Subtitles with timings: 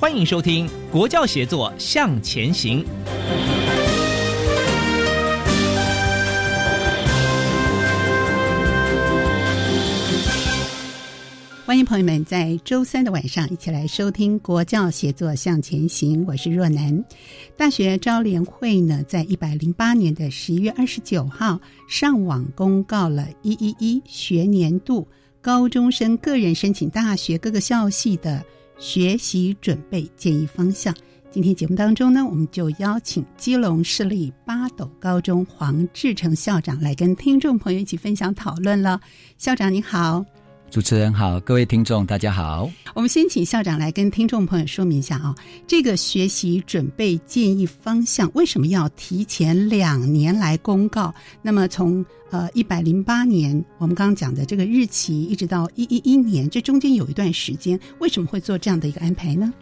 [0.00, 2.82] 欢迎收听《国教协作向前行》。
[11.66, 17.04] 欢迎朋友们在周三的晚上一起来收听《国教协作向前行》，我是若楠。
[17.54, 25.06] 大学招联会呢，在一百零八年的十一月二十九号上网公告了“一一一”学年度
[25.42, 28.42] 高中生个人申请大学各个校系的
[28.80, 30.92] 学习准备建议方向。
[31.30, 39.00] 今天节目当中呢，我们就邀请基隆市立八斗高中黄志成校长来跟听众朋友一起分享讨论了。
[39.38, 40.24] 校长你好。
[40.70, 42.70] 主持人好，各位听众大家好。
[42.94, 45.34] 我们先请校长来跟听众朋友说明一下啊，
[45.66, 51.12] 这个学习准备建议方向为什么要提前两年来公告？
[51.42, 59.52] 那么从呃一百零八年我们刚刚讲的这个日期，一直到一一一年，这中间有一段时间，为什么会做这样的一个安排呢？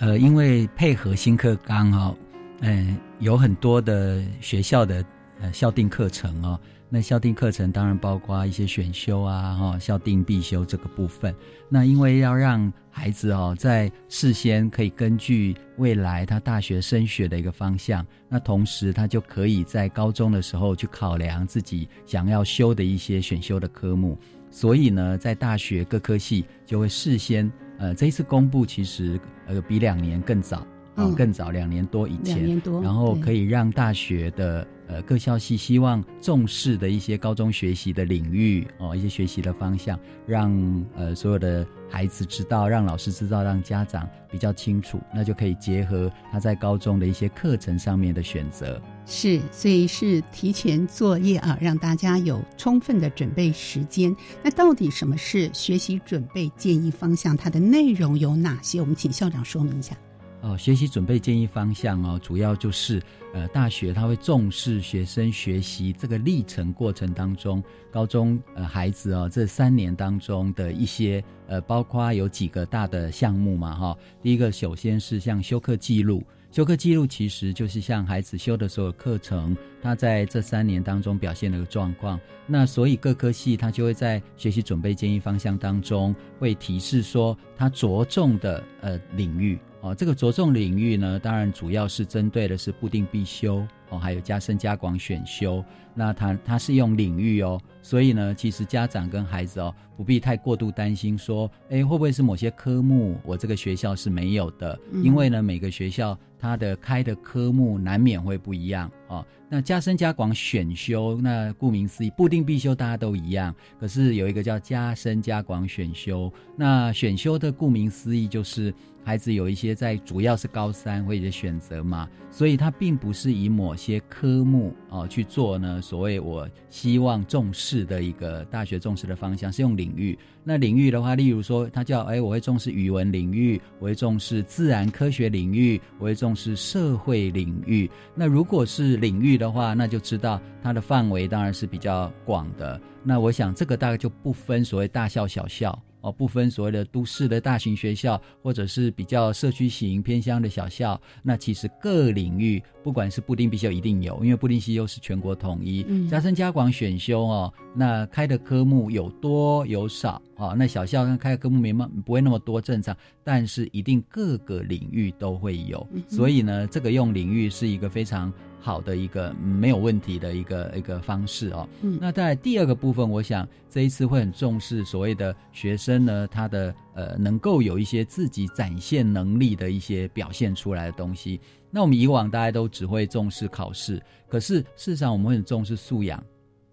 [0.00, 2.14] 呃，因为配合新课纲哦，
[2.60, 5.02] 嗯，有很多的学校的
[5.40, 6.60] 呃校定课程哦。
[6.94, 11.34] 那校定课程当然包括一些选修啊，哈，校定必修这个部分。
[11.70, 24.18] 那因为要让孩子哦，在事先可以根据未来他大学升学的一个方向，那同时他就可以在高中的时候去考量自己想要修的一些选修的科目。
[24.50, 34.66] 所以呢，在大学各科系就会事先，呃，这一次公布其实呃比两年更早，啊，更早两年多以前，两年多，然后可以让大学的。
[34.88, 40.52] 呃，各校系希望重视的一些高中学习的领域哦，一些学习的方向，让
[40.94, 48.78] 呃所有的孩子知道，让老师知道，让家长比较清楚，那就可以结合他在高中的一些课程上面的选择。
[49.06, 54.14] 是，所以是提前作业啊，让大家有充分的准备时间。
[54.42, 57.34] 那到底什么是学习准备建议方向？
[57.34, 58.78] 它的内容有哪些？
[58.78, 59.96] 我们请校长说明一下。
[60.42, 63.00] 哦，学习准备建议方向哦，主要就是
[63.32, 73.96] 呃，大学他会重视学生学习这个历程过程当中，高中呃孩子哦这三年当中的一些呃，包括有几个大的项目嘛哈。
[74.20, 82.20] 第一个首先是像修课记录，修课记录其实就是像孩子修的所有课程，他在这三年当中表现的个状况。
[82.46, 89.58] 那所以各科系他就会在学习准备建议方向当中会提示说他着重的呃领域。
[89.80, 95.64] 哦，这个着重领域呢，当然主要是针对的是固定必修哦，还有加深加广选修。
[95.94, 104.78] 那他他是用领域哦，所以呢，其实家长跟孩子哦，不必太过度担心说，哎，会不会是某些科目我这个学校是没有的？
[105.02, 109.24] 因为呢，每个学校它的开的科目难免会不一样哦。
[109.48, 116.32] 那加深加广选修，那顾名思义，固定必修大家都一样，可是有一个叫加深加广选修。
[116.56, 118.74] 那选修的顾名思义就是。
[119.04, 125.82] 孩子有一些在主要是高三或者选择嘛，所以他并不是以某些科目哦去做呢。
[125.82, 130.16] 所谓我希望重视的一个大学重视的方向是用领域。
[130.44, 137.88] 那领域的话，例如说他叫哎，我会重视语文领域，我会重视自然科学领域，我会重视社会领域。
[138.14, 142.80] 那如果是领域的话，那就知道它的范围当然是比较广的。
[143.04, 145.76] 那我想这个大概就不分所谓大校小校。
[146.02, 160.54] 哦，不分所谓的都市的大型学校，或者是比较社区型偏乡的小校，那其实各领域不管是布丁必修一定有，因为布丁必修是全国统一，加深加广选修哦，那开的科目有多有少啊？
[160.56, 168.32] 那小校开的科目没么不会那么多正常，但是一定各个领域都会有，所以呢，这个用领域是一个非常。
[168.62, 171.68] 好的一个没有问题的一个一个方式哦。
[171.82, 181.40] 嗯，那在第二个部分，我想这一次会很重视所谓的学生呢，他的呃能够有一些自己展现能力的一些表现出来的东西。
[181.70, 186.22] 那我们以往大家都只会重视考试，可是事实上我们会很重视素养。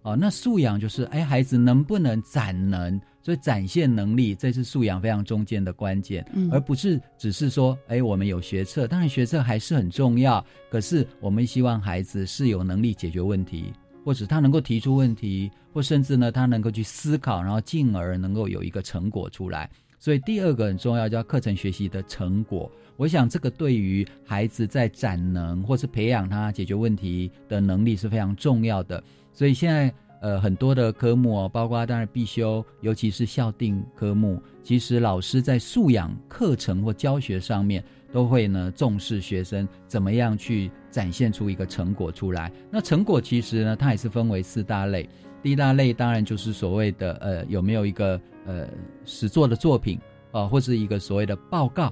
[0.02, 13.72] 哦，那素养就是哎，孩子能不能展能，所以展现能力，这是素养非常中间的关键，而不是只是说哎，我们有学测，当然学测还是很重要，可是我们希望孩子是有能力解决问题，
[14.04, 19.68] 或者他能够提出问题，或甚至呢，他能够去思考，然后进而能够有一个成果出来。
[19.98, 22.72] 所以第二个很重要，叫课程学习的成果。
[22.96, 29.02] 我想这个对于孩子在展能或是培养他解决问题的能力是非常重要的。
[29.40, 29.90] 所以现在
[30.20, 37.82] 呃很多的科目哦，包括当然必修，尤其是校定科目，其实老师在素养课程或教学上面
[38.12, 42.52] 都会呢重视学生怎么样去展现出一个成果出来。
[42.70, 45.08] 那成果其实呢，它也是分为四大类。
[45.42, 48.68] 第一大类当然就是所谓的呃有没有一个呃
[49.06, 49.98] 实作的作品
[50.32, 51.90] 啊，或是一个所谓的报告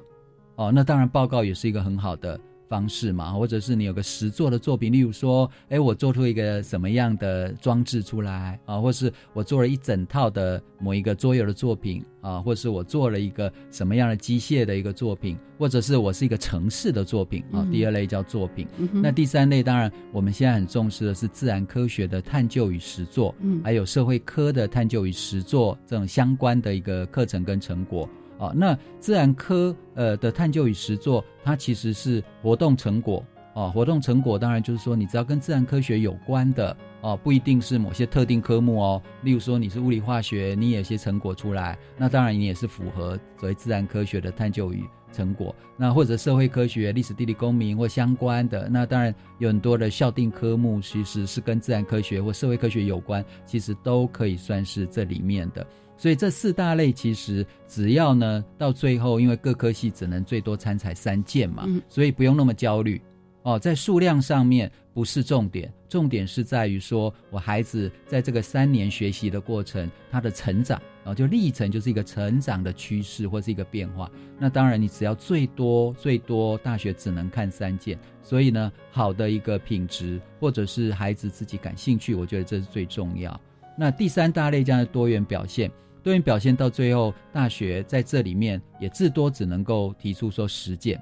[0.57, 2.39] 哦，那当然报告也是一个很好的
[2.69, 17.67] 方式嘛，或者是你有个实作的作品，例如说，哎，我做出一个什么样的装置出来啊，或是我做了一整套的某一个桌游的作品啊，或是我做了一个什么样的机械的一个作品，或者是我是一个城市的作品啊。
[17.73, 28.09] 第二类叫作品，那第三类当然我们现在很重视的是自然科学的探究与实作，嗯，还有社会科的探究与实作这种相关的一个课程跟成果。
[28.39, 33.25] 哦，那自然科呃的探究与实作，它其实是活动成果
[33.55, 33.71] 哦。
[33.75, 39.03] 活动成果当然就是说，你只要跟自然科学有关的哦，不一定是某些特定科目哦。
[39.23, 45.55] 例如说你是物理化学，你有些成果出来，那当然你也是符合所谓自然科学的探究与成果。
[45.77, 55.67] 那或者社会科学、历史、地理、公民或相关的，那当然有很多的校定科目，其实是跟自然科学或社会科学有关，其实都可以算是这里面的。
[55.99, 63.03] 所以这四大类其实只要呢到最后，因为各科系只能最多参采三件嘛，所以不用那么焦虑
[63.43, 63.59] 哦。
[63.59, 74.09] 在数量上面不是重点，重点是在于说我孩子在这个三年学习的过程，他的成长然后，就历程就是一个成长的趋势或是一个变化。
[74.39, 83.41] 那当然你只要最多最多大学只能看三件，所以呢好的一个品质或者是孩子自己感兴趣，我觉得这是最重要。
[83.77, 85.69] 那第三大类这样的多元表现。
[86.09, 90.99] 多元表现到最后，大学在这里面也至多只能够提出说实践。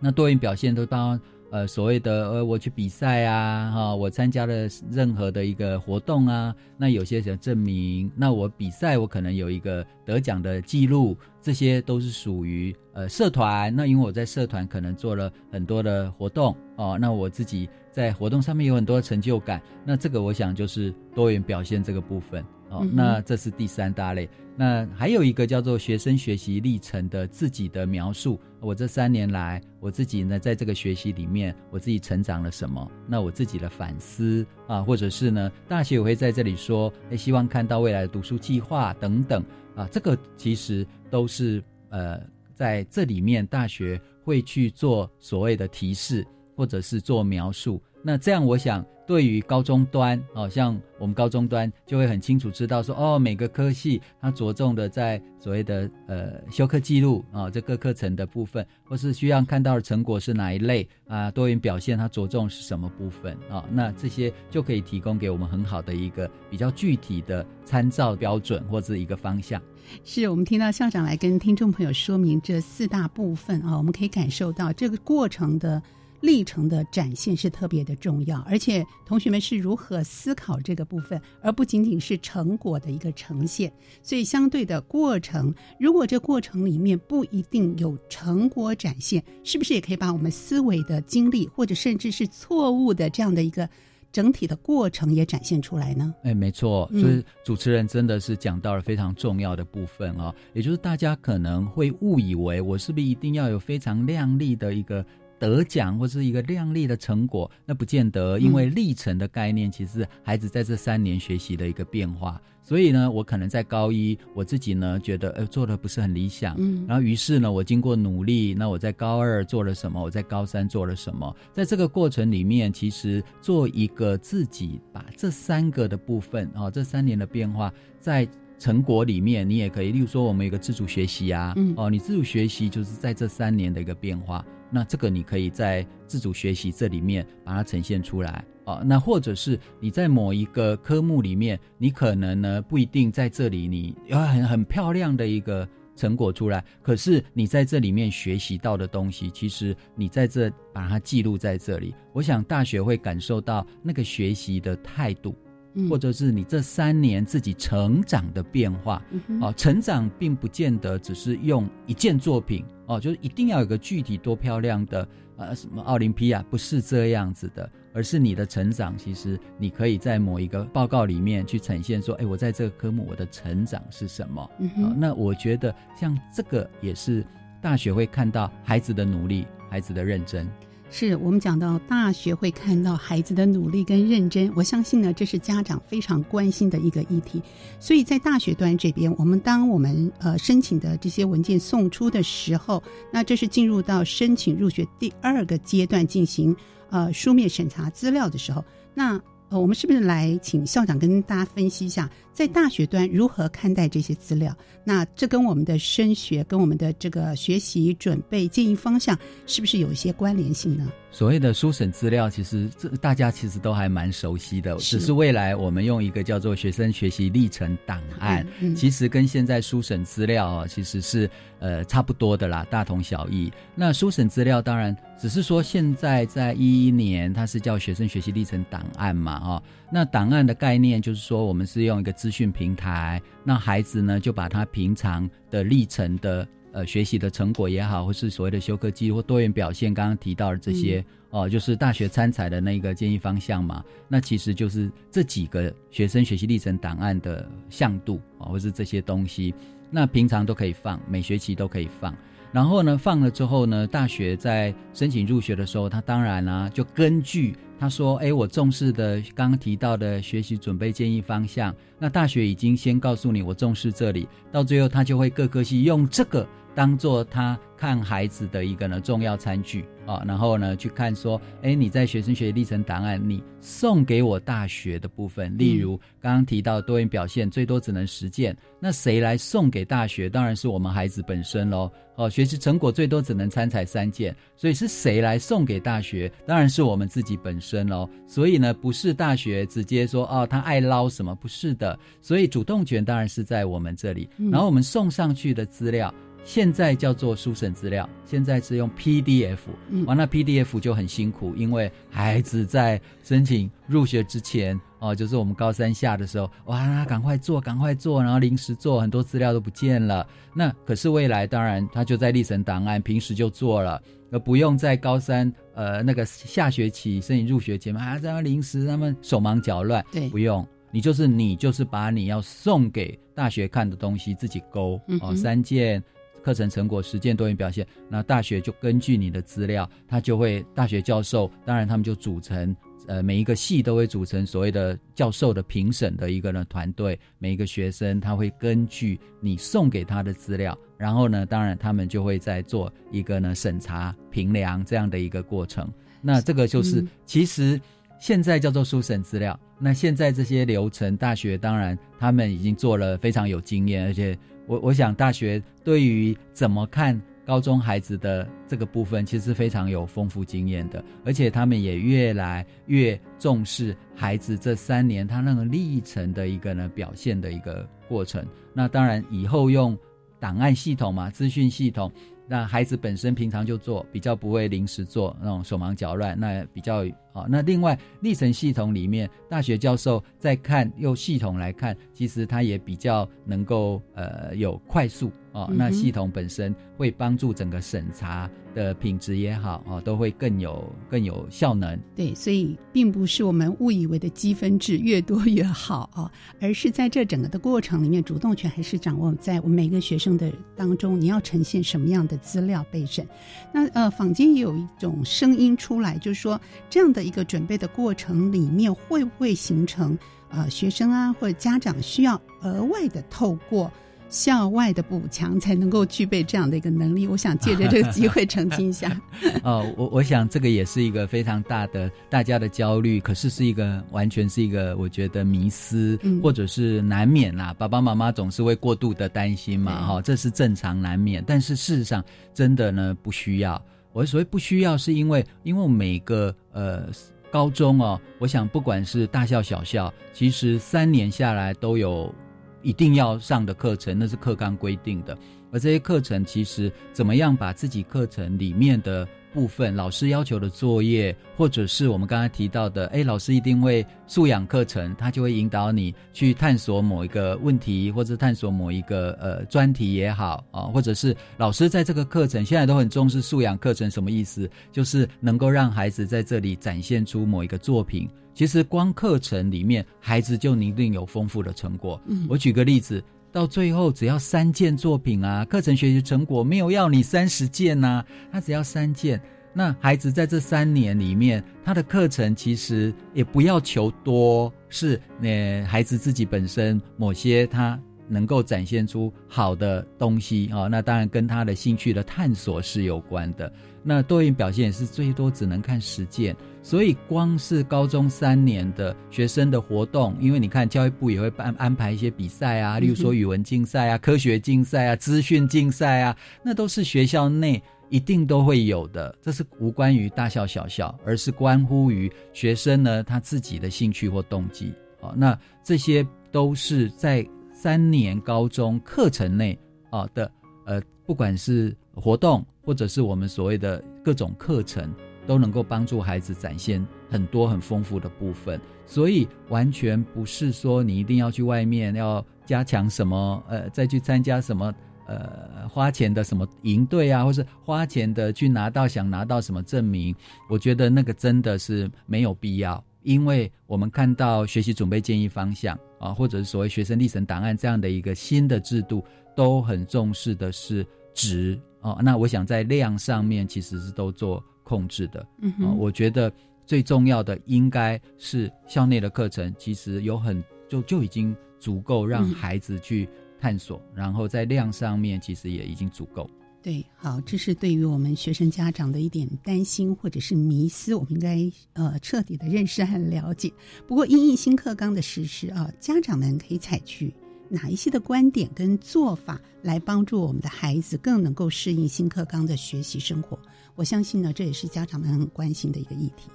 [0.00, 13.76] 那多元表现都当呃所谓的呃我去比赛啊，哈，我参加了任何的一个活动啊，那有些想证明，那我比赛我可能有一个得奖的记录，这些都是属于呃社团。
[13.76, 22.42] 那因为我在社团可能做了很多的活动哦，那我自己在活动上面有很多的成就感，那这个我想就是多元表现这个部分。
[22.68, 24.28] 哦，那这是第三大类。
[24.56, 28.40] 那还有一个叫做学生学习历程的自己的描述。
[28.60, 32.90] 我这三年来，我自己呢，在这个学习里面，我自己成长了什么？
[33.06, 39.44] 那我自己的反思啊，或者是呢，大学我会在这里说，哎，希望看到未来的读书计划等等
[39.74, 42.20] 啊，这个其实都是呃，
[42.54, 46.24] 在这里面大学会去做所谓的提示，
[46.56, 47.82] 或者是做描述。
[48.06, 63.64] 那这样，我想对于高中端，哦，像我们高中端就会很清楚知道说，哦，每个科系它着重的在所谓的呃修课记录啊，这个课程的部分，或是需要看到的成果是哪一类啊，多元表现它着重是什么部分啊？
[63.72, 69.60] 那这些就可以提供给我们很好的一个比较具体的参照标准或者一个方向。
[70.04, 75.82] 是我们听到校长来跟听众朋友说明这四大部分啊，我们可以感受到这个过程的。
[76.24, 83.70] 历程的展现是特别的重要，而且同学们是如何思考这个部分，而不仅仅是成果的一个呈现。
[84.02, 93.68] 所以，相对的过程，如果这过程里面不一定有成果展现，是不是也可以把我们思维的经历，或者甚至是错误的这样的一个
[94.10, 96.14] 整体的过程也展现出来呢？
[96.22, 105.04] 哎，没错，就是主持人真的是讲到了非常重要的部分啊，也就是大家可能会误以为我是不是一定要有非常亮丽的一个。
[105.44, 112.40] 得奖或是一个亮丽的成果，那不见得，因为历程的概念其实孩子在这三年学习的一个变化。
[112.62, 120.02] 所以呢，我可能在高一，我自己呢觉得，呃，做的不是很理想，嗯，然后于是呢，我经过努力，那我在高二做了什么？
[120.02, 121.36] 我在高三做了什么？
[121.52, 127.70] 在这个过程里面，其实做一个自己把这三个的部分啊，这三年的变化，
[128.00, 128.26] 在
[128.58, 138.44] 成果里面，你也可以，例如说我们有个自主学习啊，嗯哦，你自主学习就是在这三年的一个变化，那这个你可以在自主学习这里面把它呈现出来。
[138.64, 155.36] 哦，那或者是你在某一个科目里面，你可能呢不一定在这里你有很很漂亮的一个成果出来，可是你在这里面学习到的东西，其实你在这把它记录在这里，我想大学会感受到那个学习的态度，
[155.74, 159.02] 嗯或者是你这三年自己成长的变化。
[159.42, 174.50] 哦，成长并不见得只是用一件作品哦，就是一定要有个具体多漂亮的呃什么奥林匹亚，不是这样子的，而是你的成长，其实你可以在某一个报告里面去呈现说，哎，我在这个科目我的成长是什么？
[174.58, 177.24] 嗯那我觉得像这个也是
[177.62, 180.48] 大学会看到孩子的努力，孩子的认真。
[180.96, 187.42] 是我们讲到大学会看到孩子的努力跟认真，我相信呢，这是家长非常关心的一个议题。
[187.80, 196.54] 所以在大学端这边，我们当我们呃申请的这些文件送出的时候，那这是进入到申请入学第二个阶段进行
[196.90, 199.20] 呃书面审查资料的时候，那
[199.50, 204.56] 呃我们是不是来请校长跟大家分析一下，在大学端如何看待这些资料？
[204.84, 210.92] 那这跟我们的升学跟我们的这个学习准备建议方向是不是有一些关联性呢？
[211.10, 221.30] 所谓的书审资料，其实这大家其实都还蛮熟悉的，只是未来我们用一个叫做学生学习历程档案，嗯嗯其实跟现在书审资料啊，其实是
[221.64, 223.50] 呃差不多的啦，大同小异。
[223.74, 241.02] 那书审资料当然只是说现在在一一年，它是叫学生学习历程档案嘛，哦，那档案的概念就是说，我们是用一个资讯平台，那孩子呢就把他平常的历程的呃学习的成果也好，或是所谓的修课记录或多元表现，刚刚提到的这些。
[241.30, 249.52] 哦，就是大学参采的那个建议方向嘛，那其实就是这几个学生学习历程档案的向度啊、哦，或是这些东西，
[249.90, 252.14] 那平常都可以放，每学期都可以放。
[252.52, 280.28] 然后呢，放了之后呢，大学在申请入学的时候，他当然啊，就根据他说，哎，我重视的刚刚提到的学习准备建议方向，那大学已经先告诉你我重视这里，到最后他就会各科系用这个当做他看孩子的一个呢重要餐具啊，然后呢去看说，哎，你在学生学习历程档案你送给我大学的部分，例如刚刚提到多元表现，最多只能实践，那谁来送给大学？
[280.28, 281.90] 当然是我们孩子本身喽。
[282.16, 286.30] 哦，学习成果最多只能参采三件，所以是谁来送给大学？
[286.46, 288.08] 当然是我们自己本身喽。
[288.24, 291.34] 所以呢，不是大学直接说哦，他爱捞什么？
[291.34, 291.98] 不是的。
[292.20, 294.28] 所以主动权当然是在我们这里。
[294.52, 296.14] 然后我们送上去的资料，
[296.44, 299.58] 现在叫做书审资料，现在是用 PDF。
[300.06, 304.78] 完了 PDF 就很辛苦，因为孩子在申请入学之前。
[305.00, 310.26] 哦，就是我们高三下的时候，哇，赶快做，赶快做，然后临时做，很多资料都不见了。
[310.54, 326.02] 那可是未来，当然他就在历程档案，平时就做了，而不用在高三呃那个下学期申请入学前啊，这样临时他们手忙脚乱，对，不用，你就是你就是把你要送给大学看的东西自己勾哦，三件。
[326.44, 345.90] 课程成果、实践多元表现，那大学就根据你的资料，他就会大学教授，当然他们就组成，呃，每一个系都会组成所谓的教授的评审的一个呢团队，每一个学生他会根据你送给他的资料，然后呢，当然他们就会在做一个呢审查评量这样的一个过程。
[346.20, 347.80] 那这个就是、嗯、其实
[348.20, 354.36] 现在叫做书审资料，那现在这些流程，大学当然他们已经做了非常有经验，而且。
[354.66, 368.44] 我我想大学对于怎么看高中孩子的这个部分，其实非常有丰富经验的，而且他们也越来越重视孩子这三年他那个历程的一个呢表现的一个过程。
[368.72, 369.96] 那当然以后用
[370.40, 372.10] 档案系统嘛，资讯系统。
[372.46, 377.02] 那孩子本身平常就做，比较不会临时做那种手忙脚乱，那比较
[377.34, 377.44] 啊。
[377.46, 385.70] 那另外历程系统里面，大学教授在看用系统来看，其实他也比较能够呃有快速哦。
[385.76, 391.98] 那系统本身会帮助整个审查的品质也好啊，都会更有更有效能。
[392.14, 402.38] 对，所以并不是我们误以为的积分制越多越好哦，而是在这整个的过程里面，主动权还是掌握在我们每个学生的当中，你要呈现什么样的。
[402.44, 403.26] 资料备审，
[403.72, 406.60] 那呃，坊间也有一种声音出来，就是说
[406.90, 410.16] 这样的一个准备的过程里面，会不会形成
[410.50, 413.90] 呃学生啊或者家长需要额外的透过
[414.30, 417.28] 校外的补强才能够具备这样的一个能力。
[417.28, 419.20] 我想借着这个机会澄清一下。
[419.62, 427.72] 哦，我我想这个也是一个非常大的大家的焦虑，可是是一个完全是一个我觉得迷思，或者是难免啦。
[427.74, 431.44] 爸爸妈妈总是会过度的担心嘛，哈，这是正常难免。
[431.46, 433.80] 但是事实上，真的呢不需要。
[434.14, 437.08] 我所谓不需要，是因为因为每个呃
[437.50, 442.34] 高中哦，我想不管是大校小校，其实三年下来都有
[442.80, 445.36] 一定要上的课程，那是课纲规定的。
[445.72, 449.28] 而这些课程其实怎么样把自己课程里面的。
[449.54, 464.68] 部分老师要求的作业，或者是我们刚才提到的，哎，老师一定会素养课程，他就会引导你去探索某一个问题，或者探索某一个呃专题也好啊，或者是老师在这个课程现在都很重视素养课程，什么意思？
[464.90, 468.28] 就是能够让孩子在这里展现出某一个作品。
[468.54, 472.20] 其实光课程里面，孩子就一定有丰富的成果。
[472.26, 473.22] 嗯，我举个例子。
[473.54, 479.40] 到最后只要三件作品啊，课程学习成果没有要你三十件呐，他只要三件。
[479.72, 487.96] 那孩子在这三年里面，他的课程其实也不要求多，是那孩子自己本身某些他
[488.26, 493.72] 能够展现出好的东西啊，那当然跟他的兴趣的探索是有关的。
[494.02, 496.56] 那多元表现也是最多只能看实践。
[496.84, 509.34] 所以，光是高中三年的学生的活动，因为你看教育部也会安安排一些比赛啊，例如说语文竞赛啊、科学竞赛啊、资讯竞赛啊，那都是学校内一定都会有的。
[509.40, 514.92] 这是无关于大校小校，而是关乎于学生呢他自己的兴趣或动机。
[515.22, 519.78] 啊，那这些都是在三年高中课程内
[520.10, 520.52] 啊的
[520.84, 525.10] 呃，不管是活动或者是我们所谓的各种课程。
[525.46, 534.94] 都能够帮助孩子展现很多很丰富的部分，所以完全不是说你一定要去外面要加强什么，呃，再去参加什么，
[535.26, 540.34] 呃，花钱的什么营队啊，或是花钱的去拿到想拿到什么证明，
[540.68, 549.24] 我觉得那个真的是没有必要，因为我们看到学习准备建议方向啊，或者是所谓学生历程档案这样的一个新的制度，
[549.54, 554.62] 都很重视的是值哦，那我想在量上面其实是都做。
[554.84, 555.40] 控制的，
[555.80, 556.52] 啊，我觉得
[556.86, 566.48] 最重要的应该是校内的课程，其实有很就就已经足够让孩子去探索，然后在量上面其实也已经足够。
[566.82, 571.58] 对，好，这是对于我们学生家长的一点担心或者是迷思，我们应该
[571.94, 573.72] 呃彻底的认识和了解。
[574.06, 577.32] 不过，因应新课纲的实施啊，家长们可以采取
[577.74, 583.58] 哪一些的观点跟做法来帮助我们的孩子更能够适应新课纲的学习生活？
[583.96, 586.48] 我相信呢，这也是家长们很关心的一个议题。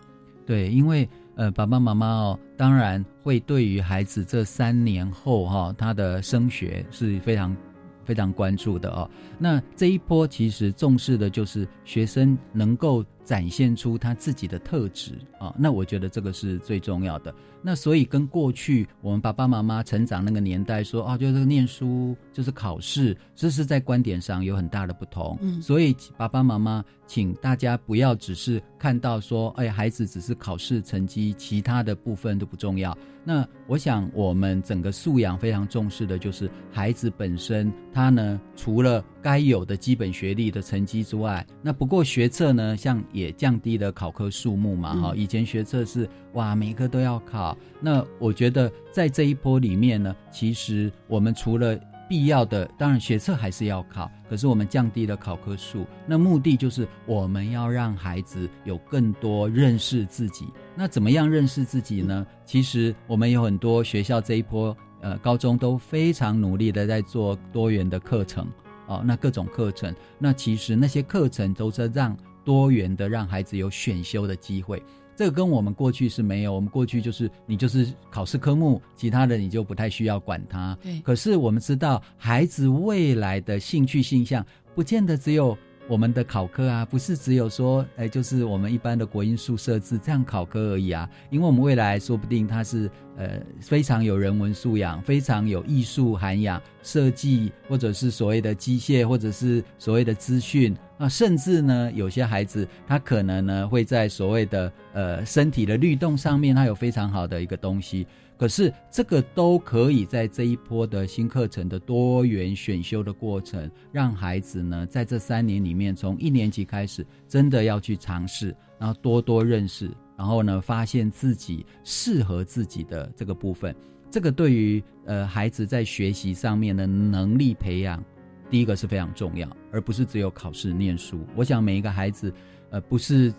[0.46, 7.56] 对，因为呃，爸爸妈妈哦，当然会对于孩子这三年后哈，他的升学是非常
[8.04, 9.10] 非常关注的哦。
[9.38, 15.54] 那这一波其实重视的就是学生能够展现出他自己的特质啊。
[15.56, 17.32] 那我觉得这个是最重要的。
[17.62, 25.38] 那所以跟过去我们爸爸妈妈成长那个年代说啊，就是念书就是考试，这是在观点上有很大的不同。
[25.42, 32.98] 嗯，所以爸爸妈妈，请大家不要只是看到说，哎，孩子只是考试成绩，其他的部分都不重要。
[33.26, 47.58] 那我想，我们整个素养非常重视的就是孩子本身，他呢，除了该有的基本学历的成绩之外，那不过学测呢，像也降低了考科数目嘛，哈，以前学测是哇，每个都要考。
[47.80, 51.80] 那我觉得在这一波里面呢，其实我们除了
[52.10, 60.48] 必要的，当然学测还是要考，可是我们降低了考科数，那目的就是我们要让孩子有更多认识自己。
[60.76, 62.26] 那怎么样认识自己呢？
[62.46, 68.48] 其实我们有很多学校这一波，呃，高中都非常努力的在做多元的课程，
[68.88, 72.18] 哦，那各种课程，那其实那些课程都是让
[72.50, 74.82] 多元的让孩子有选修的机会。
[75.16, 80.76] 这个跟我们过去是没有，我们过去就是你就是考试科目，其他的你就不太需要管它。
[80.82, 81.00] 对。
[81.02, 85.56] 可是我们知道，孩子未来的兴趣性向，不见得只有
[85.90, 91.10] 我们的考科啊，不是只有说，哎，就是我们一般的国音数设置这样考科而已啊。
[91.32, 100.78] 因为我们未来说不定他是呃非常有人文素养，非常有艺术涵养，设计或者是所谓的机械，或者是所谓的资讯。
[101.00, 108.06] 啊，甚至呢，有些孩子他可能呢会在所谓的呃身体的律动上面，他有非常好的一个东西。
[108.40, 123.76] 可是这个都可以在这一波的新课程的多元选修的过程，让孩子呢在这三年里面，从一年级开始，真的要去尝试，然后多多认识，然后呢发现自己适合自己的这个部分。
[124.10, 128.02] 这个对于呃孩子在学习上面的能力培养，
[128.50, 131.20] 第一个是非常重要，而不是只有考试念书。
[131.36, 132.34] 我想每一个孩子，
[132.70, 133.34] 呃，不是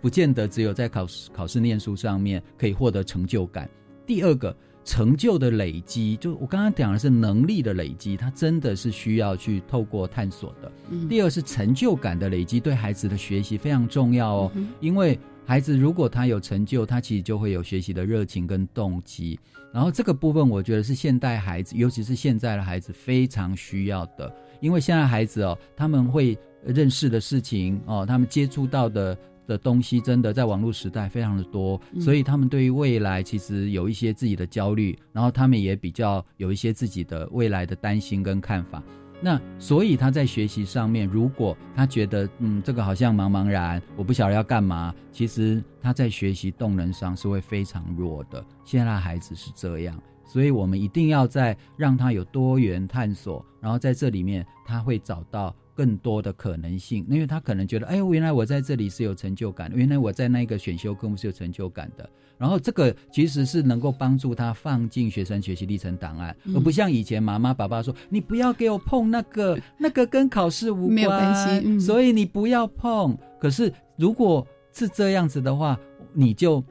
[0.00, 3.68] 不见得只有在考试考试念书上面可以获得成就感。
[4.06, 4.54] 第二个。
[4.86, 10.70] 成就的累积，就我刚刚讲的是能力的累积，它真的是需要去透过探索的。
[11.08, 14.52] 第二是成就感的累积，对孩子的学习非常重要哦。
[14.80, 19.40] 因为孩子如果他有成就，他其实就会有学习的热情跟动机。
[19.72, 24.30] 然后这个部分，我觉得是现代孩子，尤其是现在的孩子非常需要的。
[24.60, 29.16] 因为现在孩子哦，他们会认识的事情哦，他们接触到的。
[29.46, 38.82] 的东西真的在网络时代非常的多，所以他们对于未来其实有一些自己的焦虑，然后他们也比较有一些自己的未来的担心跟看法。
[39.20, 48.44] 那所以他在学习上面，如果他觉得嗯这个好像茫茫然，我不晓得要干嘛，其实他在学习动能上是会非常弱的。
[48.64, 55.54] 现在孩子是这样，所以我们一定要在让他有多元探索，然后在这里面他会找到。
[55.74, 62.08] 更多的可能性，因为他可能觉得，哎，原来我在这里是有成就感，原来我在那个选修科目是有成就感的。
[62.36, 73.16] 然后这个其实是能够帮助他放进学生学习历程档案，而不像以前妈妈爸爸说，你不要给我碰那个， 那个跟考试无关，所以你不要碰。
[73.40, 75.78] 可是如果是这样子的话，
[76.12, 76.62] 你就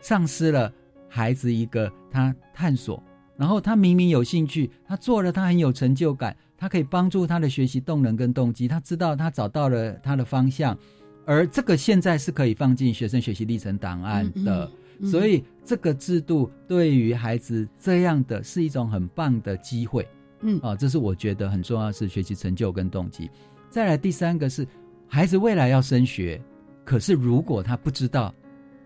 [0.00, 0.72] 丧失了
[1.08, 3.02] 孩子一个他探索，
[3.36, 6.36] 然后他明明有兴趣，他做了，他很有成就感。
[6.56, 10.76] 他可以帮助他的学习动能跟动机，他知道他找到了他的方向，
[11.24, 14.70] 而这个现在是可以放进学生学习历程档案的，
[15.04, 20.08] 所以这个制度对于孩子这样的是一种很棒的机会，
[20.40, 23.30] 嗯，啊，这是我觉得很重要是学习成就跟动机。
[23.70, 24.66] 再来第三个是
[25.06, 26.40] 孩子未来要升学，
[26.84, 28.34] 可是如果他不知道。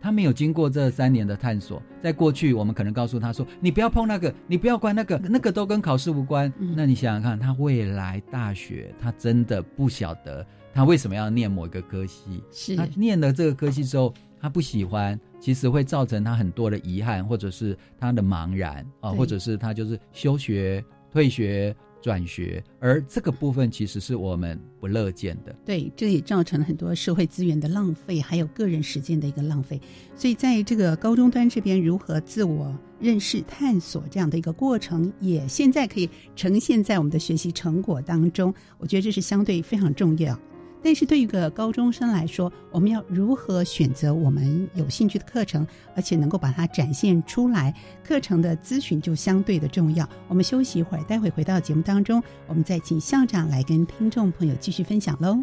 [0.01, 12.43] 他没有经过这三年的探索，在过去我们可能告诉他说：“你不要碰那个，你不要管那个，那个都跟考试无关。”那你想想看，他未来大学，他真的不晓得他为什么要念某一个科系。
[12.51, 20.83] 是他念了这个科系之后，他不喜欢，其实会造成他很多的遗憾，或者是他的茫然啊，或者是他就是休学、
[21.13, 21.77] 退学。
[22.03, 25.55] 转学，而这个部分其实是我们不乐见的。
[25.65, 29.81] 对，这也造成了很多社会资源的浪费，还有个人时间的一个浪费。
[30.17, 38.53] 所以，在这个高中端这边，如何自我认识、探索这样的一个过程，也现在可以呈现在我们的学习成果当中。
[38.79, 40.39] 我觉得这是相对非常重要。
[40.83, 47.75] 但是对于一个高中生来说，我们要如何选择我们有兴趣的课程，而且能够把它展现出来？
[48.03, 50.09] 课程的咨询就相对的重要。
[50.27, 55.39] 我们休息一会儿，待会回到节目当中，我们再请校长来跟听众朋友继续分享喽。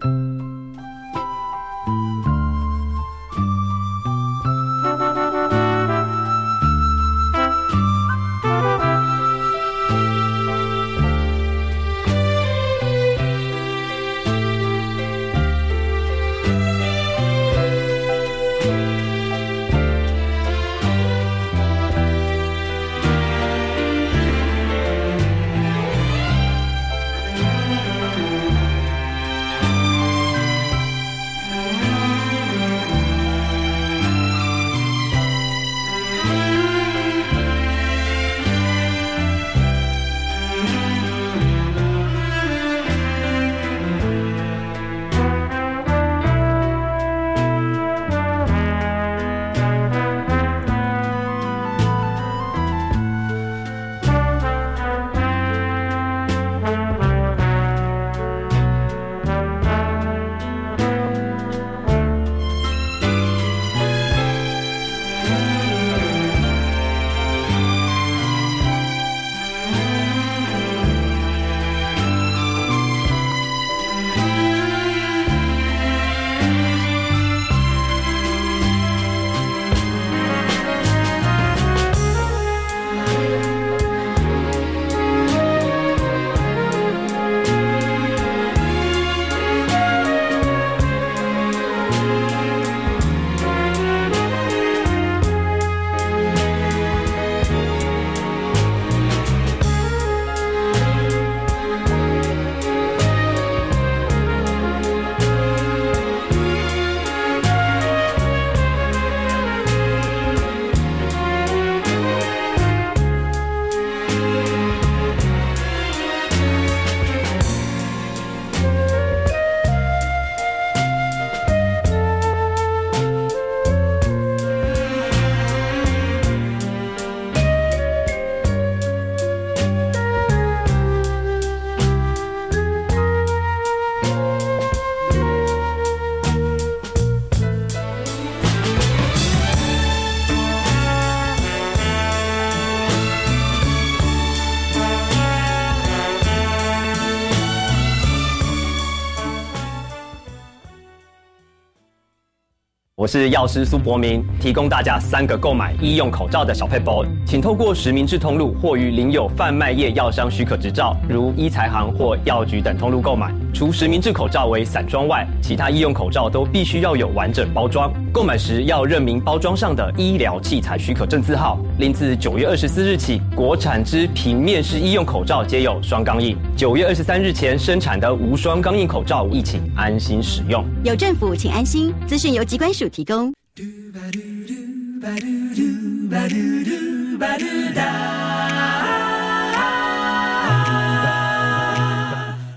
[153.07, 163.33] 是药师苏博明，提供大家三个购买医用口罩的小配包，请透过实名制通路或于领有贩卖业药商许可执照，如医材行或药局等通路购买。
[163.53, 167.91] 除实名制口罩为散装外，其他医用口罩都必须要有完整包装。
[168.17, 171.59] 购买时要认明包装上的医疗器材许可证字号。
[171.77, 176.35] 另自九月二十四日起，国产之平面式医用口罩皆有双钢印。
[176.55, 180.65] 九月二十三日前生产的无双钢印口罩，亦请安心使用。
[180.83, 181.93] 有政府，请安心。
[182.07, 183.31] 资讯由机关署提供。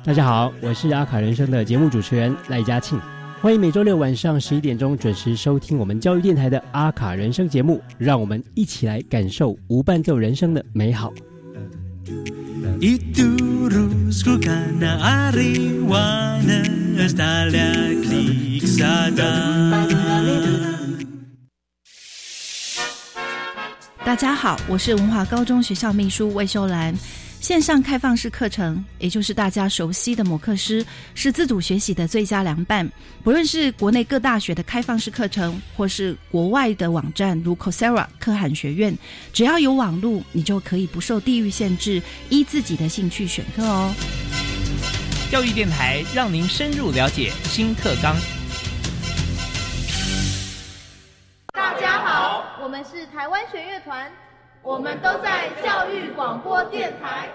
[0.07, 2.99] 大家好，我是阿卡人生的节目主持人赖嘉庆，
[3.42, 11.11] 欢迎每周六晚上十一点钟准时收听我们教育电台的阿卡人生节目，让我们一起来感受无伴奏人生的美好。
[24.05, 26.94] 大家好，我是文华高中学校秘书魏秀兰。
[27.40, 32.87] 线上开放式课程，也就是大家熟悉的摩课师，是自主学习的最佳良伴。
[33.24, 38.96] 不论是国内各大学的开放式课程，或是国外的网站如 Coursera、可汗学院，
[39.33, 43.94] 只要有网路，你就可以不受地域限制，依自己的兴趣选课哦。
[45.31, 48.14] 教育电台让您深入了解新课纲。
[51.55, 54.12] 大家好，我们是台湾弦乐团。
[54.62, 57.29] 我们都在教育广播电台。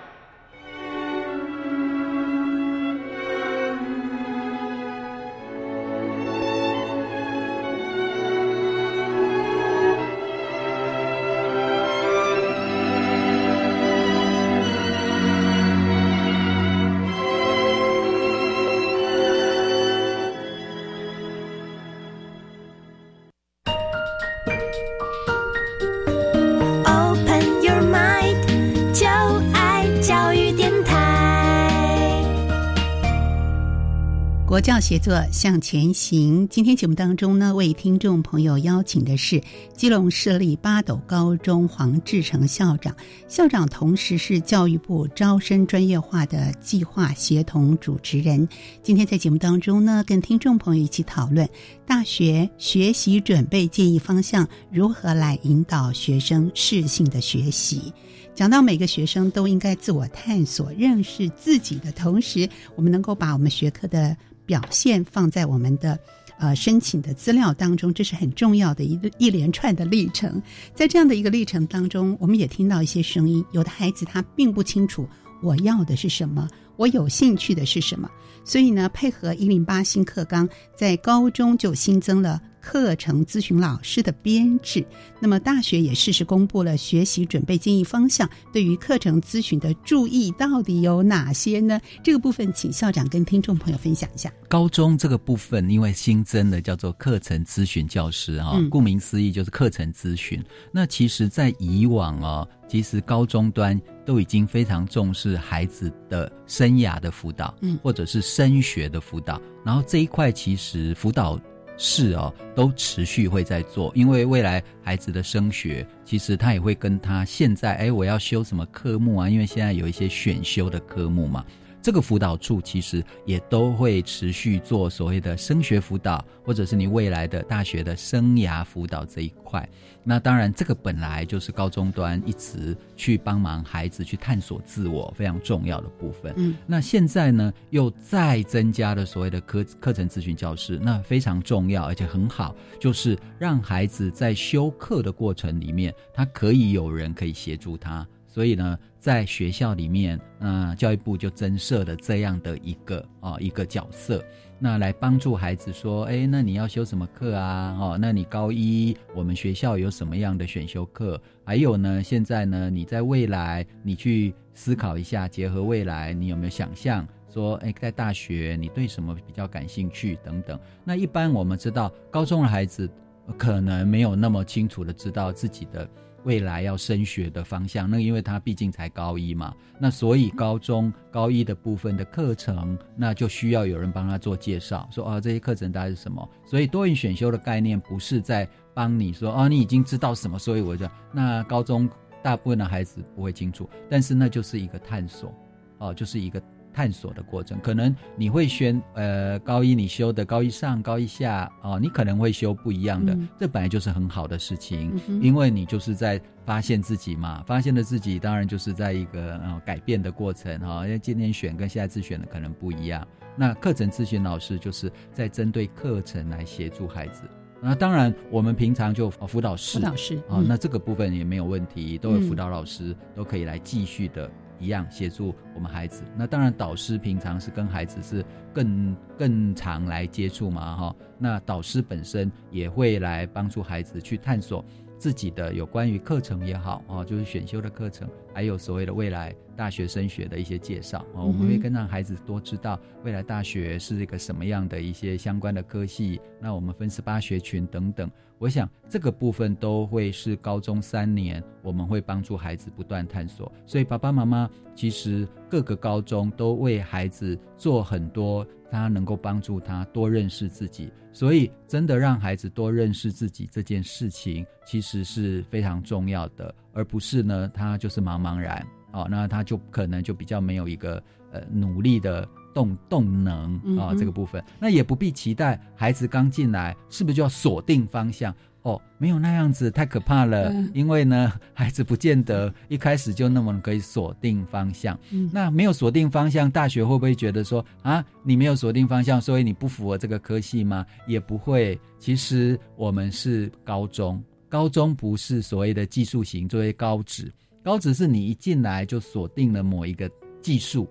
[34.66, 36.48] 教协作向前行。
[36.50, 39.40] 今天节目当中呢，为听众朋友邀请的是
[39.76, 42.96] 基隆市立八斗高中黄志成校长。
[43.28, 48.50] 校长同时是教育部招生专业化的计划协同主持人。
[48.82, 51.48] 今天在节目当中呢，跟听众朋友一起讨论
[51.86, 57.94] 大学学习准备建议方向，如何来引导学生适性的学习。
[58.34, 65.98] 讲到每个学生都应该自我探索、认识自己的同时，我们能够把我们学科的表现放在我们的
[66.38, 70.42] 呃申请的资料当中，这是很重要的一一连串的历程。
[70.74, 75.08] 在这样的一个历程当中，我们也听到一些声音，有的孩子他并不清楚
[75.42, 78.10] 我要的是什么，我有兴趣的是什么，
[78.44, 82.42] 所以呢，配合一零八新课纲，在高中就新增了。
[82.66, 84.84] 课程咨询老师的编制，
[85.20, 88.28] 那么大学也适时公布了学习准备建议方向。
[88.52, 91.80] 对于课程咨询的注意到底有哪些呢？
[92.04, 94.34] 这个部分请校长跟听众朋友分享一下。
[94.50, 100.44] 高中这个部分，因为新增的叫做课程咨询教师啊，顾名思义就是课程咨询。
[100.72, 109.40] 那其实，在以往啊，其实高中端都已经非常重视孩子的生涯的辅导，嗯，或者是升学的辅导。
[109.64, 111.40] 然后这一块其实辅导。
[111.78, 119.30] 是哦，都持续会在做，因为未来孩子的升学，其实他也会跟他现在，哎，我要修什么科目啊？
[119.30, 121.44] 因为现在有一些选修的科目嘛。
[121.86, 129.70] 这个辅导处其实也都会持续做所谓的升学辅导，或者是你未来的大学的生涯辅导这一块。
[130.04, 136.34] 那当然，这个本来就是高中端一直去帮忙孩子去探索自我非常重要的部分。
[136.38, 148.08] 嗯，那现在呢，又再增加了所谓的课课程咨询教师，那非常重要，而且很好，就是让孩子在修课的过程里面，他可以有人可以协助他。
[148.28, 154.26] 所以呢，在学校里面，那教育部就增设了这样的一个啊一个角色，
[154.58, 157.78] 那来帮助孩子说，哎，那你要修什么课啊？
[157.80, 161.22] 哦，那你高一我们学校有什么样的选修课？
[161.44, 170.60] 还有呢，现在呢，你在未来你去思考一下，结合未来，你有没有想象说，哎，在大学你对什么比较感兴趣等等？
[170.84, 172.90] 那一般我们知道，高中的孩子
[173.38, 175.88] 可能没有那么清楚的知道自己的。
[176.26, 186.28] 未来要升学的方向，那因为他毕竟才高一嘛，那所以高中高一的部分的课程，那就需要有人帮他做介绍，说啊这些课程大概是什么。
[186.46, 191.90] 所以多元选修的概念不是在帮你说哦，你已经知道什么，所以我就那高中
[192.22, 195.32] 大部分的孩子不会清楚，但是那就是一个探索，
[195.78, 196.42] 哦，就是一个
[196.76, 197.58] 探索的过程。
[197.62, 210.86] 可能你会选呃高一你修的高一上高一下哦，你可能会修不一样的，这本来就是很好的事情，因为你就是在发现自己嘛，发现了自己，当然就是在一个呃改变的过程哈。
[210.86, 213.08] 因为今天选跟下一次选的可能不一样，
[213.38, 217.22] 那课程咨询老师就是在针对课程来协助孩子。
[217.62, 226.04] 那当然，我们平常就辅导室，辅导室啊，那这个部分也没有问题，都有辅导老师都可以来继续的一样协助我们孩子。
[226.18, 230.96] 那当然，导师平常是跟孩子是更更常来接触嘛，哈。
[231.18, 234.64] 那导师本身也会来帮助孩子去探索。
[234.98, 246.22] 自己的有关于课程也好啊，就是选修的课程，还有所谓的未来大学升学的一些介绍啊，我们会跟让孩子多知道未来大学是一个什么样的一些相关的科系。
[246.40, 253.52] 那我们分十八学群等等，我想这个部分都会是高中三年，我们会帮助孩子不断探索。
[253.66, 258.46] 所以爸爸妈妈其实各个高中都为孩子做很多。
[258.72, 278.34] 他能够帮助他多认识自己，所以真的让孩子多认识自己这件事情，其实是非常重要的，而不是呢，他就是茫茫然哦，那他就可能就比较没有一个呃努力的动动能啊这个部分，那也不必期待孩子刚进来是不是就要锁定方向。
[278.64, 285.00] 哦，没有那样子太可怕了，因为呢， 孩子不见得一开始就那么可以锁定方向。
[285.32, 290.84] 那没有锁定方向，大学会不会觉得说啊，你没有锁定方向，所以你不符合这个科系吗？
[291.06, 291.80] 也不会。
[292.00, 297.32] 其实我们是高中，高中不是所谓的技术型，作为高职，
[297.64, 300.10] 高职是你一进来就锁定了某一个
[300.42, 300.90] 技术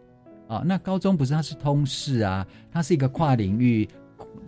[0.49, 0.63] 啊。
[0.65, 3.89] 那高中不是它是通识啊，它是一个跨领域。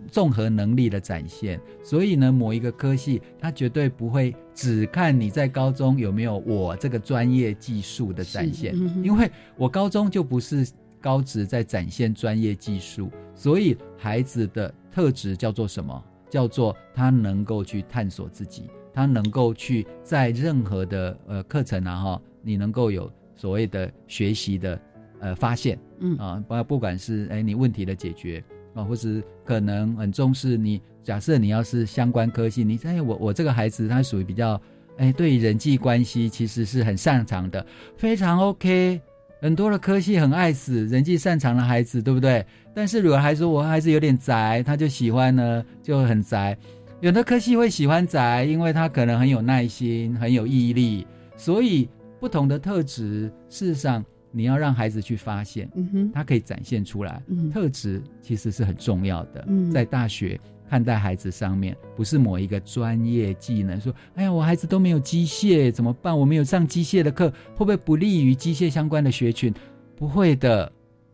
[0.09, 10.65] 综合能力的展现，所以呢，某一个科系，它绝对不会只看你在高中有没有我这个专业技术的展现，因为我高中就不是
[11.01, 16.01] 高职在展现专业技术，所以孩子的特质叫做什么？
[16.29, 24.79] 叫做他能够去探索自己，他能够去在任何的呃课程啊哈，你能够有所谓的学习的
[25.19, 28.43] 呃发现，嗯啊，不不管是哎你问题的解决。
[28.73, 30.79] 啊，或是可能很重视你。
[31.01, 34.61] 假设你要是相关科系，你哎，我我这个孩子他属于比较
[34.97, 39.01] 哎，对人际关系其实是很擅长的，非常 OK。
[39.41, 42.45] 很多的科系很爱死人际擅长的孩子，对不对？
[42.71, 46.55] 但是如果还说我孩子有点宅，他就喜欢呢，就很宅。
[47.01, 51.07] 有的科系会喜欢宅，因为他可能很有耐心，很有毅力。
[51.35, 54.05] 所以不同的特质，事实上。
[54.31, 57.21] 你要让孩子去发现，嗯哼，他可以展现出来，
[57.53, 59.47] 特质其实是很重要的。
[59.73, 66.17] 在大学看待孩子上面，不是某一个专业技能，说，哎呀，我孩子都没有机械怎么办？
[66.17, 69.53] 我没有上机械的课，会不会不利于机械相关的学群？
[69.95, 70.71] 不会的，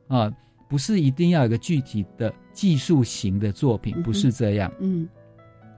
[0.08, 0.32] 啊，
[0.68, 5.08] 不是一定要有个具体的技术型的作品，不是这样，嗯，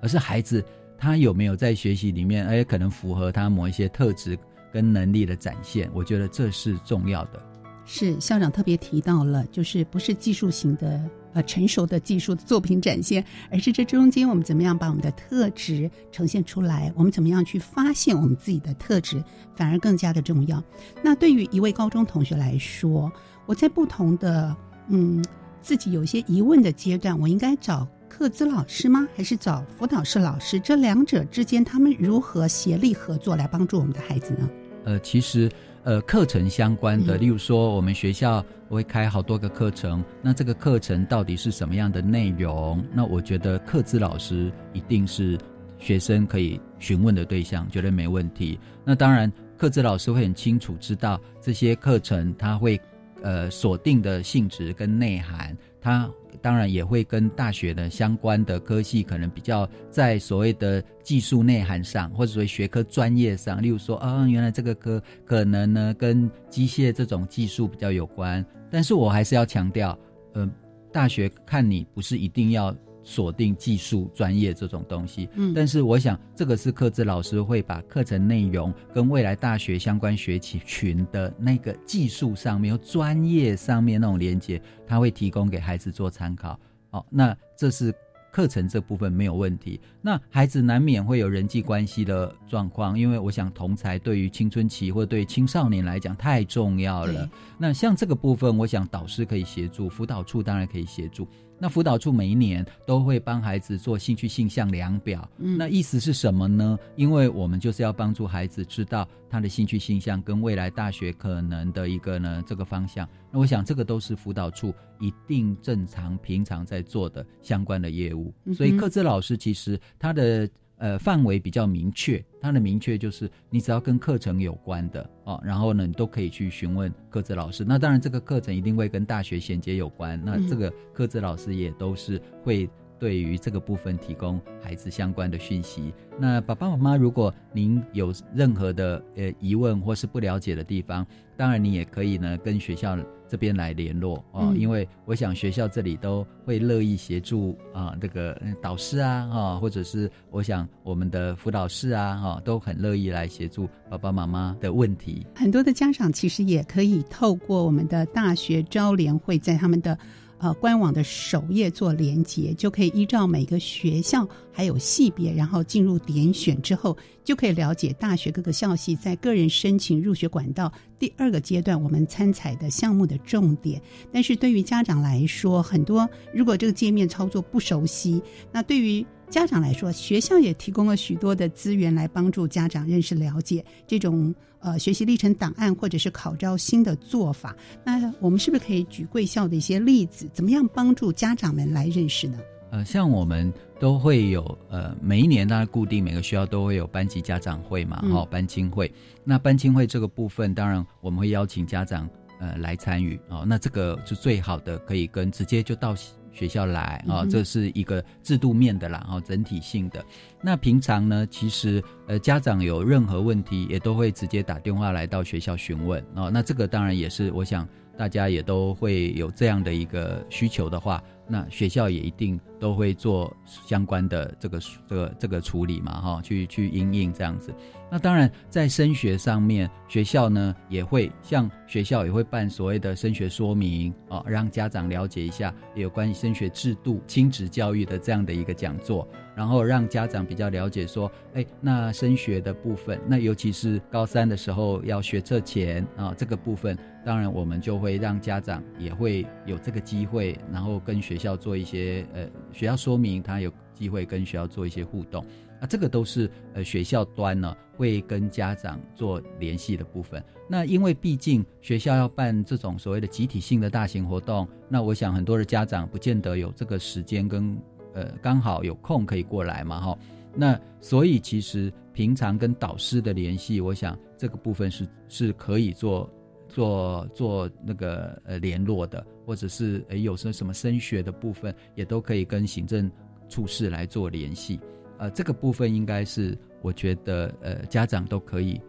[0.01, 0.63] 而是孩子
[0.97, 4.39] 他有没有在学习里面，哎，可能符合他某一些特质。
[4.75, 7.41] 跟能力的展现，我觉得这是重要的。
[7.85, 19.23] 是校长特别提到了，就是不是技术型的呃成熟的技术的作品展现，而是这中间我们怎么样把我们的特质呈现出来，我们怎么样去发现我们自己的特质，
[19.55, 20.61] 反而更加的重要。
[21.01, 23.09] 那对于一位高中同学来说，
[23.45, 24.53] 我在不同的
[24.89, 25.23] 嗯
[25.61, 27.87] 自己有一些疑问的阶段，我应该找。
[28.07, 29.05] 课资老师吗？
[29.13, 30.57] 还是找辅导室老师？
[30.57, 34.49] 这两者之间，他们如何协力合作来帮助我们的孩子呢？
[34.85, 35.49] 呃，其实，
[35.83, 42.81] 呃，课程相关的，例如说，我们学校会开好多个课程，那这个课程到底是什么样的内容？
[42.93, 45.37] 那我觉得课资老师一定是
[45.77, 48.57] 学生可以询问的对象，绝对没问题。
[48.85, 52.79] 那当然，课资老师会很清楚知道这些课程他会
[53.21, 56.09] 呃锁定的性质跟内涵，他。
[56.45, 68.45] 当然也会跟大学的相关的科系，可能比较在所谓的技术内涵上，或者说学科专业上，例如说啊，原来这个科可能呢跟机械这种技术比较有关。
[68.69, 69.97] 但是我还是要强调，
[70.33, 70.47] 呃，
[70.93, 72.71] 大学看你不是一定要。
[73.05, 86.59] 锁定技术专业这种东西，嗯，但是我想这个是课制老师会把课程内容跟未来大学相关学习群的那个技术上面、专业上面那种连接，他会提供给孩子做参考。
[86.89, 87.93] 哦，那这是。
[88.31, 97.29] 课程这部分没有问题，那孩子难免会有人际关系的状况，因为我想同才对于青春期或对青少年来讲太重要了。
[97.57, 101.25] 那像这个部分，我想导师可以协助，辅导处当然可以协助。
[101.57, 106.77] 那辅导处每一年都会帮孩子做兴趣性向量表，嗯那意思是什么呢？
[106.95, 113.07] 因为我们就是要帮助孩子知道他的兴趣性向跟未来大学可能的一个呢这个方向。
[113.31, 120.49] 那我想这个都是辅导处一定正常平常在做的相关的业务，嗯所以课资老师其实他的。
[120.77, 127.63] 呃，范围比较明确，它的明确就是你只要跟课程有关的哦，然后呢，你都可以去询问课资老师。
[127.65, 132.69] 那当然，这个课程一定会跟大学衔接有关，那嗯这个课职老师也都是会
[132.99, 135.93] 对于这个部分提供孩子相关的讯息。
[136.19, 141.05] 那爸爸妈妈，如果您有任何的呃疑问或是不了解的地方，
[141.37, 142.97] 当然你也可以呢跟学校
[143.27, 155.25] 这边来联络哦，嗯因为我想学校这里都会乐意协助啊、这个呃导师啊哈、或者是我想我们的辅导室啊哈、都很乐意来协助爸爸妈妈的问题。
[155.35, 159.97] 很多的家长其实也可以透过我们的大学招联会，在他们的
[160.37, 173.81] 呃官网的首页做连接，就可以依照每个学校还有系别，然后进入点选之后，就可以了解大学各个校系在个人申请入学管道第二个阶段我们参采的项目的重点。
[174.11, 178.21] 但是对于家长来说，很多如果这个界面操作不熟悉，
[178.51, 184.33] 那对于家长来说，学校也提供了许多的资源来帮助家长认识了解这种
[184.65, 187.55] 呃学习历程档案或者是考招新的做法。
[187.85, 192.39] 那我们是不是可以举贵校的一些例子，怎么样帮助家长们来认识呢？
[192.71, 198.91] 呃，像我们都会有呃，每一年当然固定每个学校都会有班级家长会嘛，嗯哈、班亲会。
[199.23, 202.09] 那班亲会这个部分，当然我们会邀请家长
[202.41, 203.45] 呃来参与哦。
[203.47, 205.95] 那这个是最好的，可以跟直接就到
[206.35, 210.05] 学校来啊、这是一个制度面的啦，哦，整体性的。
[210.43, 216.29] 那平常呢，其实呃家长有任何问题，也都会直接打电话来到学校询问哦。
[216.31, 217.67] 那这个当然也是我想。
[217.97, 227.53] 大家也都会有这样的一个需求的话，那学校也一定都会做相关的这个这个这个处理嘛，哈，去去应应这样子。
[227.91, 246.77] 那当然，在升学上面，学校呢也会像学校也会办所谓的升学说明哦，让家长了解一下有关于升学制度、亲子教育的这样的一个讲座，然后让家长比较了解说，哎，那升学的部分，那尤其是高三的时候要学测前啊、这个部分。
[247.05, 255.23] 当然，我们就会让家长也会有这个机会，然后跟学校做一些呃学校说明，他有机会跟学校做一些互动。
[255.59, 260.21] 啊，这个都是呃学校端呢会跟家长做联系的部分。
[260.49, 267.55] 那因为毕竟学校要办这种所谓的集体性的大型活动，那我想很多的家长不见得有这个时间跟
[267.93, 269.97] 呃刚好有空可以过来嘛哈。
[270.33, 276.09] 那所以其实平常跟导师的联系，我想这个部分是是可以做。
[276.55, 282.89] 做做那个呃联络的，或者是诶有时候什么升学的部分，也都可以跟行政
[283.27, 284.57] 处室来做联系。
[284.97, 288.61] 呃，这个部分应该是我觉得呃家长都可以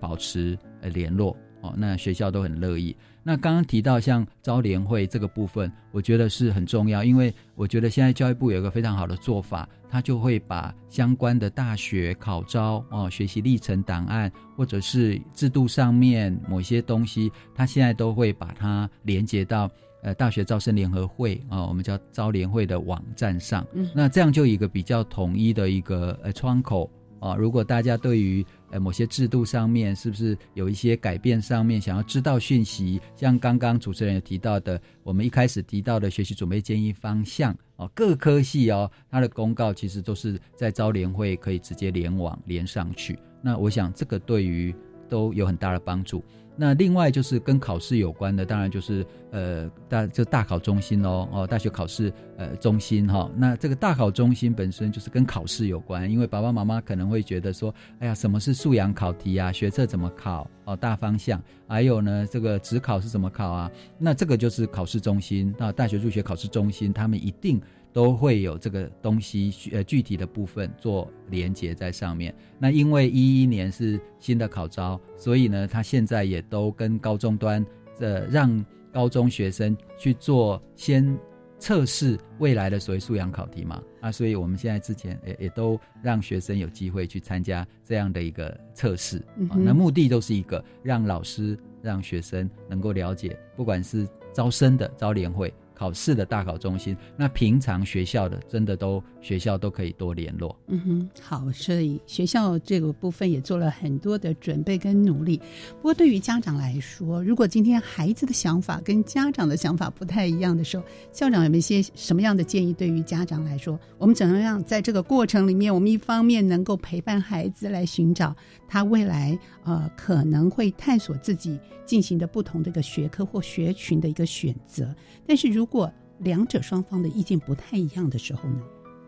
[0.00, 2.96] 保持呃联络哦，那学校都很乐意。
[3.22, 19.70] 那刚刚提到像招联会这个部分，我觉得是很重要，因为我觉得现在教育部有一个非常好的做法，它就会把相关的大学考招哦、学习历程档案，或者是制度上面某些东西，它现在都会把它连接到
[20.02, 23.66] 呃大学招生联合会啊、我们叫招联会的网站上。
[23.74, 26.90] 嗯那这样就一个比较统一的一个呃窗口
[27.20, 27.34] 啊。
[27.34, 43.18] 如果大家对于呃某些制度上面是不是有一些改变上面想要知道讯息，像刚刚主持人有提到的，我们一开始提到的学习准备建议方向哦，各科系哦，它的公告其实都是在招联会可以直接联网连上去。
[43.40, 44.74] 那我想这个对于
[45.08, 46.24] 都有很大的帮助。
[46.60, 59.52] 那另外就是跟考试有关的，当然就是呃大就大考中心哦哦，大学考试呃中心哈、那这个大考中心本身就是跟考试有关，因为爸爸妈妈可能会觉得说，哎呀，什么是素养考题啊？
[59.52, 60.50] 学测怎么考？
[60.64, 63.70] 哦，大方向，还有呢，这个职考是怎么考啊？
[63.96, 67.60] 那这个就是考试中心，那大学入学考试中心，他们一定。
[67.98, 72.32] 都会有这个东西，呃，具体的部分做连接在上面。
[72.56, 77.66] 那因为一一年是新的考招，所以呢，他现在也都跟高中端，
[77.98, 81.18] 呃，让高中学生去做先
[81.58, 83.82] 测试未来的所谓素养考题嘛。
[84.00, 89.18] 啊，所以我们现在之前也也都让学生有机会去参加这样的一个测试。
[89.18, 95.52] 啊，嗯哼那目的都是一个让老师、让学生能够了解，不管是招生的招联会。
[95.78, 96.96] 考试的大考中心。
[97.16, 100.56] 那平常学校的真的都学校都可以多联络。
[100.68, 105.38] 嗯哼，好，所以学校这个部分也做了很多的准备跟努力。
[105.76, 112.72] 不过对于家长来说，如果今天孩子的想法跟家长的想法不太一样的时候，校长有没有一些什么样的建议？
[112.72, 118.34] 对于家长来说，我们怎么样在这个过程里面，我们一方面能够陪伴孩子来寻找
[118.68, 124.94] 他未来呃可能会探索自己进行的不同的一个学科或学群的一个选择，
[125.26, 128.60] 但是如果两者双方的意见不太一样的时候呢？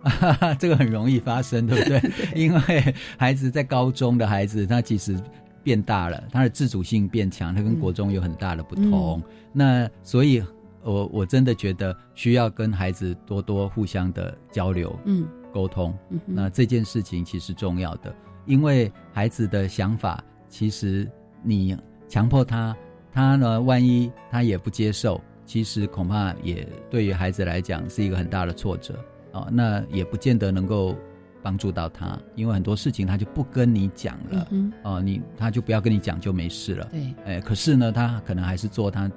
[0.59, 2.03] 这个很容易发生，对不 对？
[2.35, 5.19] 因为孩子在高中的孩子，他其实
[5.63, 9.23] 变大了，他的自主性变强，他跟国中有很大的不同。
[9.53, 10.43] 那所以，
[10.83, 15.95] 我我真的觉得需要跟孩子多多互相的交流，嗯，沟通。
[16.25, 18.15] 那这件事情其实重要的，
[18.47, 21.07] 因为孩子的想法，其实
[21.43, 21.77] 你
[22.09, 22.75] 强迫他，
[23.13, 28.99] 他呢，万一他也不接受，其实恐怕也对于孩子来讲是一个很大的挫折。
[29.33, 30.97] 哦，那也不见得能够
[31.43, 34.49] 帮助到他，因为很多事情他就不跟你讲了。
[34.51, 36.89] 嗯，哦，你他就不要跟你讲就没事了。
[36.91, 39.09] 对，哎，可是呢，他可能还是做他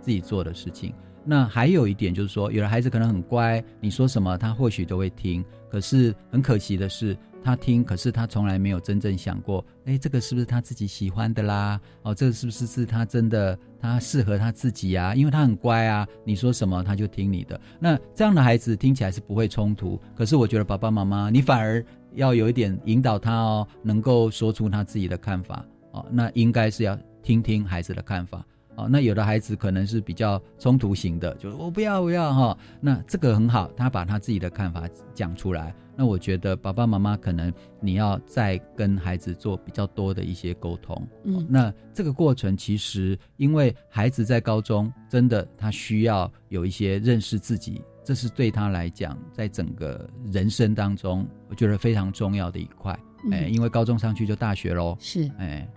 [0.00, 0.92] 自己做的事情。
[1.24, 5.44] 那还有一点就是说，有的孩子可能很乖，你说什么他或许都会听。
[5.70, 7.16] 可是很可惜的是。
[7.42, 11.80] 他听，可是他从来没有真正想过，哎，这个是不是他自己喜欢的啦？
[12.02, 15.14] 哦，这个是不是是他真的他适合他自己啊？
[15.14, 17.60] 因为他很乖啊，你说什么他就听你的。
[17.78, 26.04] 那这样的孩子听起来是不会冲突，可是我觉得爸爸妈妈你反而要有一点引导他哦，能够说出他自己的看法哦。
[26.10, 28.44] 那应该是要听听孩子的看法
[28.76, 28.88] 哦。
[28.88, 32.58] 那有的孩子可能是比较冲突型的，就是我不要，我要哈。
[32.80, 35.74] 那这个很好，他把他自己的看法讲出来。
[36.00, 52.98] 那我觉得爸爸妈妈可能你要再跟孩子做比较多的一些沟通，嗯，那这个过程其实因为孩子在高中真的他需要有一些认识自己，这是对他来讲在整个人生当中我觉得非常重要的一块，
[53.30, 55.68] 哎，因为高中上去就大学喽，是，哎，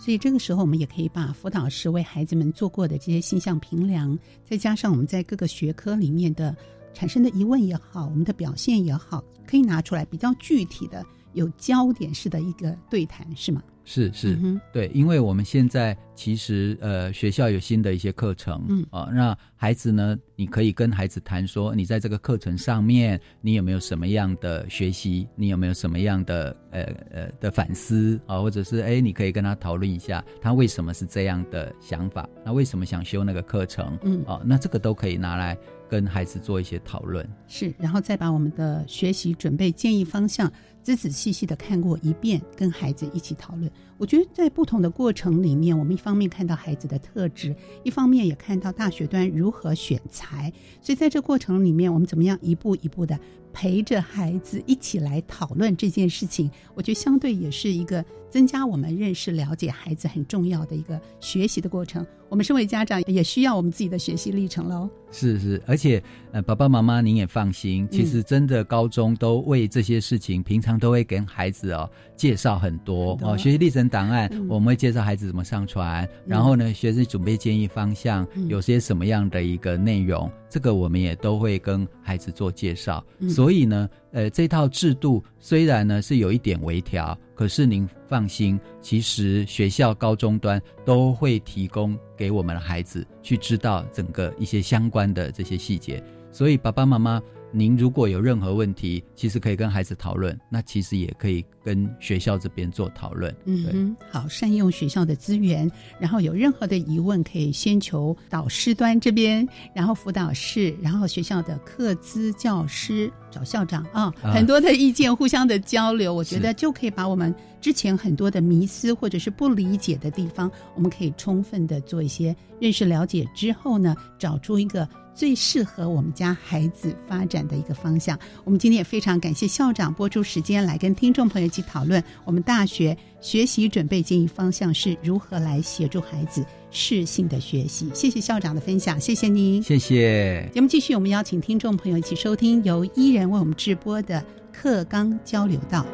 [0.00, 6.56] 所以这个时候我们也可以把辅导师为孩子们做过的这些形象评量，再加上我们在各个学科里面的。
[6.92, 13.62] 产生的疑问也好，我们的表现也好，可以拿出来比较具体的、有焦点式的一个对谈，是吗？
[13.82, 25.26] 是是，嗯对，因为我们现在其实呃学校有新的一些课程，嗯啊，那孩子呢，你可以跟孩子谈说，你在这个课程上面，你有没有什么样的学习？
[25.34, 28.38] 你有没有什么样的呃呃的反思啊？
[28.38, 32.28] 或者是哎，你可以跟他讨论一下，他为什么是这样的想法？
[32.44, 33.98] 那为什么想修那个课程？
[34.04, 35.58] 嗯啊，那这个都可以拿来。
[35.90, 40.50] 跟孩子做一些讨论，是，然后再把我们的学习准备建议方向
[40.82, 43.68] 仔仔细细的看过一遍，跟孩子一起讨论。
[44.00, 50.50] 我觉得在不同的过程里面，我们一方面看到孩子的特质，一方面也看到大学端如何选材。
[50.80, 53.20] 所以在这过程里面，我们怎么样一步一步的
[53.52, 56.50] 陪着孩子一起来讨论这件事情？
[56.74, 62.04] 我觉得相对也是一个增加我们认识、了解孩子很重要的一个学习的过程。
[62.30, 64.88] 我们身为家长，也需要我们自己的学习历程喽。
[65.10, 71.90] 是是，而且呃，爸爸妈妈您也放心，其实真的高中都为这些事情，平常都会跟孩子哦
[72.20, 83.02] 介绍很多哦学习历程档案，我们会介绍孩子怎么上传，然后呢，学生准备建议方向，有些什么样的一个内容，这个我们也都会跟孩子做介绍。
[83.26, 87.18] 所以呢，呃，这套制度虽然呢是有一点微调。
[87.34, 97.18] 可是您放心，其实学校高中端都会提供给我们的孩子去知道整个一些相关的这些细节，所以爸爸妈妈。
[97.52, 100.38] 您如果有任何问题，其实可以跟孩子讨论。
[100.48, 103.34] 那其实也可以跟学校这边做讨论。
[103.44, 124.88] 嗯，好，善用学校的资源，然后有任何的疑问，可以先求导师端这边，然后辅导室，然后学校的课资教师找校长啊，很多的意见互相的交流，我觉得就可以把我们之前很多的迷思或者是不理解的地方，我们可以充分的做一些认识了解之后呢，找出一个。
[125.20, 128.18] 最适合我们家孩子发展的一个方向。
[128.42, 137.90] 我们今天也非常感谢校长播出时间来跟听众朋友一起讨论我们大学学习准备建议方向是如何来协助孩子适性的学习。
[137.92, 140.48] 谢谢校长的分享，谢谢您，谢谢。
[140.54, 145.84] 节目继续，我们邀请听众朋友一起收听由伊人为我们直播的课纲交流道。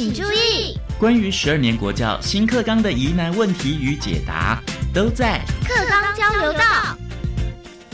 [0.00, 4.58] 请注意，关于十二年国教新课纲的疑难问题与解答，
[4.94, 6.96] 都在课纲交流道。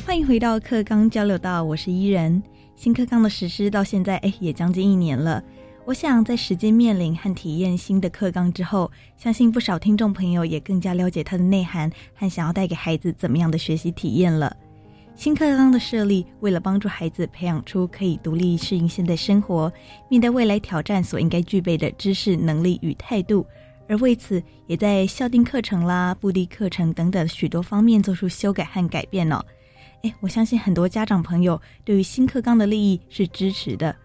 [0.07, 2.41] 欢迎回到课纲交流道，我是伊人。
[2.77, 5.43] 新课纲的实施到现在，哎，也将近一年了。
[5.85, 14.57] 我想在实际面临和体验新的课纲之后，相信不少听众朋友也更加了解它的内涵和想要带给孩子怎么样的学习体验了。
[15.17, 19.73] 新课纲的设立，为了帮助孩子培养出可以独立适应现代生活、
[20.11, 23.45] 面对未来挑战所应该具备的知识、能力与态度，
[23.89, 29.43] 而为此也在校定课程啦、布地课程等等许多方面做出修改和改变哦。
[30.03, 33.97] 哎，我相信很多家长朋友对于新课纲的利益是支持的。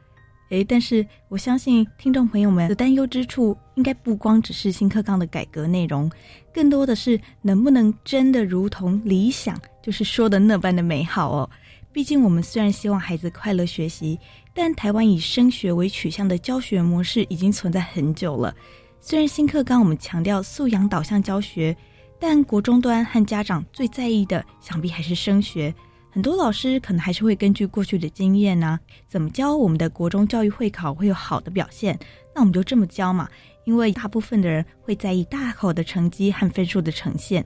[0.52, 6.12] 诶，但是我相信听众朋友们的担忧之处，应该不光只是新课纲的改革内容，
[6.54, 11.49] 更多的是能不能真的如同理想，就是说的那般的美好哦。
[11.93, 14.20] 毕竟我们虽然希望孩子快乐学习，
[14.54, 18.54] 但台湾以升学为取向的教学模式已经存在很久了。
[18.99, 21.76] 虽然新课纲我们强调素养导向教学，
[22.20, 25.74] 但国中端和家长最在意的，想必还是升学。
[26.14, 31.97] 很多老师可能还是会根据过去的经验呢，怎么教我们的国中教育会考会有好的表现？
[32.36, 33.30] 那我们就这么教嘛。
[33.64, 37.45] 因为大部分的人会在意大考的成绩和分数的呈现。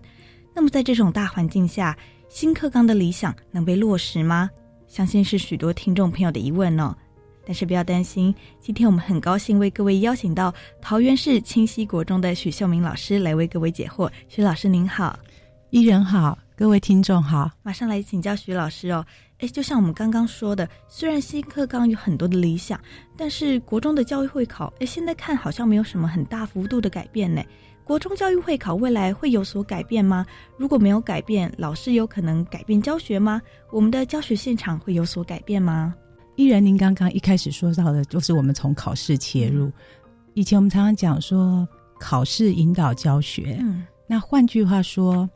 [0.54, 1.96] 那么在这种大环境下，
[2.30, 4.50] 新课纲的理想能被落实吗？
[4.88, 6.96] 相信是许多听众朋友的疑问哦。
[7.46, 10.52] 但是不要担心，今天我们很高兴为各位邀请到
[10.82, 14.10] 桃园市清溪国中的许秀明老师来为各位解惑。
[14.30, 15.20] 许老师您好，
[15.70, 16.40] 伊人好。
[16.58, 19.06] 各位听众好，马上来请教徐老师哦。
[19.40, 22.80] 哎，就像我们刚刚说的，虽然新课纲有很多的理想，
[23.18, 27.44] 但是国中的教育会考，哎，现在看好像没有什么很大幅度的改变呢。
[27.84, 30.26] 国中教育会考未来会有所改变吗？
[30.58, 33.42] 如果没有改变，老师有可能改变教学吗？
[33.70, 35.94] 我们的教学现场会有所改变吗？
[36.38, 39.70] 依然，您刚刚一开始说到的，就是我们从考试切入。
[40.36, 41.68] 以前我们常常讲说，
[42.00, 43.58] 考试引导教学。
[43.60, 45.30] 嗯，那换句话说。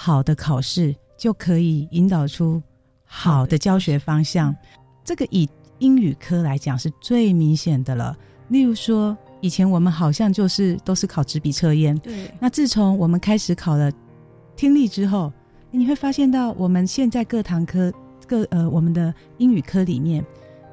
[0.00, 2.62] 好的考试就可以引导出
[3.04, 4.54] 好的教学方向，
[5.02, 5.48] 这个以
[5.80, 8.16] 英语科来讲是最明显的了。
[8.46, 12.32] 例如说，以前我们好像就是都是考纸笔测验，对。
[12.38, 13.90] 那自从我们开始考了
[14.54, 15.32] 听力之后，
[15.72, 17.92] 你会发现到我们现在各堂科
[18.24, 20.24] 各呃我们的英语科里面，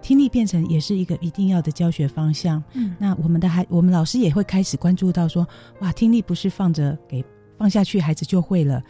[0.04, 2.64] 听力变成也是一个一定要的教学方向。
[2.74, 5.48] 嗯，那我们的孩我们老师也会开始关注到说，
[5.80, 7.26] 哇，听力不是放着给。
[7.58, 8.84] 放下去，孩子就会了。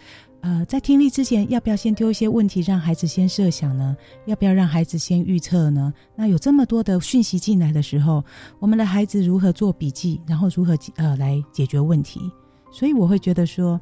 [0.46, 3.98] 呃，在听力之前，要不要先丢一些问题，让孩子先设想呢？
[4.28, 5.92] 要不要让孩子先预测呢？
[6.16, 8.24] 那有这么多的讯息进来的时候，
[8.60, 12.32] 我们的孩子如何做笔记，然后如何呃来解决问题？
[12.72, 13.82] 所以我会觉得说，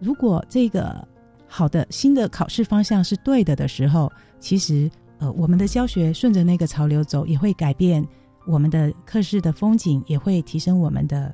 [0.00, 1.06] 如果这个
[1.46, 8.04] 好的新的考试方向是对的的时候，其实呃我们的教学顺着那个潮流走，也会改变
[8.48, 11.32] 我们的课室的风景，也会提升我们的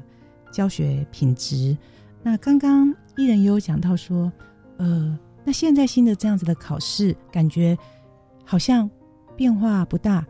[0.53, 1.75] 教学品质。
[2.23, 4.31] 那刚刚艺人也有讲到说，
[4.81, 7.77] 呃，那现在新的这样子的考试，感觉
[8.45, 8.91] 好像
[9.37, 10.27] 变化不大。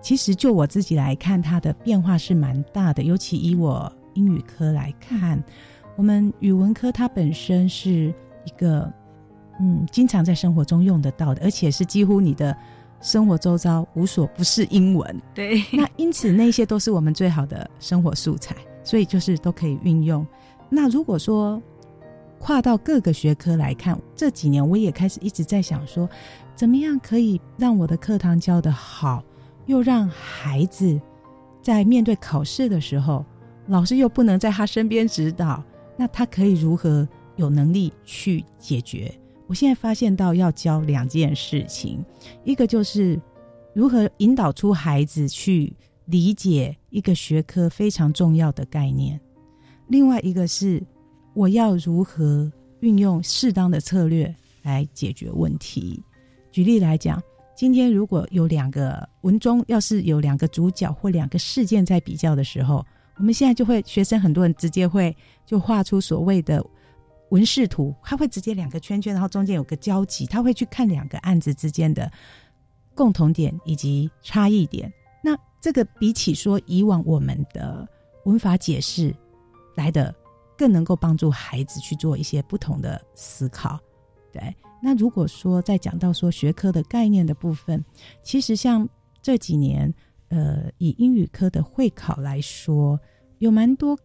[0.00, 3.02] 其实就我自己来看，它的变化是蛮大的。
[3.02, 5.42] 尤其以我英语科来看，
[5.96, 8.12] 我们语文科它本身是
[8.44, 8.92] 一个，
[9.60, 12.56] 嗯，经常在生活中用得到的，而且是几乎你的
[13.00, 15.22] 生活周遭无所不是英文。
[15.34, 15.62] 对。
[15.72, 20.26] 那因此那些都是我们最好的生活素材，所以就是都可以运用。
[20.68, 21.62] 那如果说
[22.44, 26.06] 跨到各个学科来看，这几年我也开始一直在想说，
[26.54, 29.24] 怎么样可以让我的课堂教得好，
[29.64, 31.00] 又让孩子
[31.62, 33.24] 在面对考试的时候，
[33.68, 35.64] 老师又不能在他身边指导，
[35.96, 39.10] 那他可以如何有能力去解决？
[39.46, 42.04] 我现在发现到要教两件事情，
[42.44, 43.18] 一个就是
[43.72, 45.74] 如何引导出孩子去
[46.04, 49.18] 理解一个学科非常重要的概念。
[49.88, 50.82] 另外一个是，
[51.34, 56.02] 我要如何运用适当的策略来解决问题。
[56.52, 57.22] 举例来讲，
[57.56, 62.84] 今天如果有两个文中，要是有两个主角或两个事件在比较的时候，
[63.16, 65.14] 我们现在就会学生很多人直接会
[65.44, 66.64] 就画出所谓的
[67.30, 72.10] 文视图，他会直接两个圈圈，然后中间有个交集，他会去看两个案子之间的
[72.94, 74.92] 共同点以及差异点。
[75.22, 77.86] 那这个比起说以往我们的
[78.24, 79.14] 文法解释。
[79.76, 80.14] 来的
[80.56, 83.78] 更能够帮助孩子去做一些不同的思考，
[84.32, 84.54] 对。
[84.82, 87.82] 那如果说在讲到说学科的概念的部分，
[88.22, 88.86] 其实像
[89.22, 89.92] 这几年，
[90.28, 93.00] 呃，以英语科的会考来说，
[93.38, 93.98] 有蛮多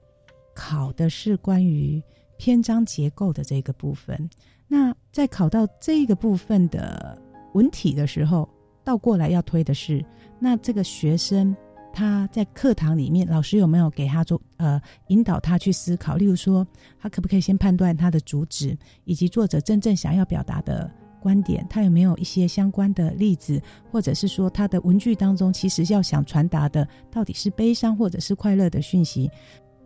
[0.55, 2.01] 考的是关于
[2.37, 4.29] 篇章结构的这个部分。
[4.67, 7.21] 那在考到这个部分的
[7.53, 8.47] 文体的时候，
[8.83, 10.03] 倒过来要推的是，
[10.39, 11.53] 那这个学生
[11.91, 16.15] 他在课堂里面，老师有没有给他做呃引导他去思考？
[16.15, 16.65] 例如说，
[16.97, 21.65] 他可不可以先判断他的主旨，以及作者真正想要表达的观点？
[21.69, 23.61] 他有没有一些相关的例子，
[23.91, 29.29] 或者是说他的文句当中其实要想传达的到底是悲伤或者是快乐的讯息？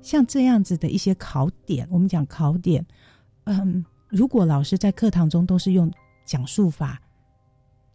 [0.02, 2.86] 像这样子的一些考点，我们讲考点，
[3.46, 5.92] 嗯，如果老师在课堂中都是用
[6.26, 7.02] 讲述法，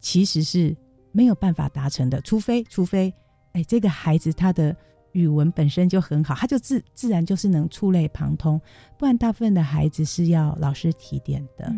[0.01, 0.77] 其实是
[1.13, 3.15] 没有办法达成的，除非除非。
[3.59, 4.75] 哎，这个孩子他的
[5.11, 8.61] 语文本身就很好，他就自自然就是能触类旁通，
[8.97, 11.75] 不然大部分的孩子是要老师提点的。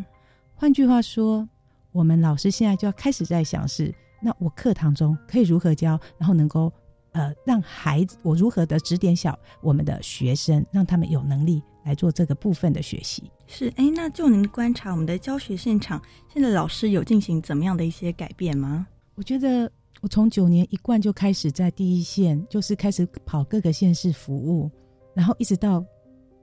[0.55, 1.49] 换句话说，
[1.91, 6.71] 我们老师现在就要开始在想是，那我课堂中可以如何教，然后能够
[7.13, 13.31] 呃让孩子我如何的指点小我们的学生，让他们有能力来做这个部分的学习。
[13.47, 18.87] 是，哎，那就您观察我们的教学现场，现在老师有进行怎么样的一些改变吗？
[19.15, 19.73] 我觉得。
[20.01, 24.71] 我从九年一贯就开始在第一线，就是开始跑各个县市服务，
[25.15, 25.85] 然后一直到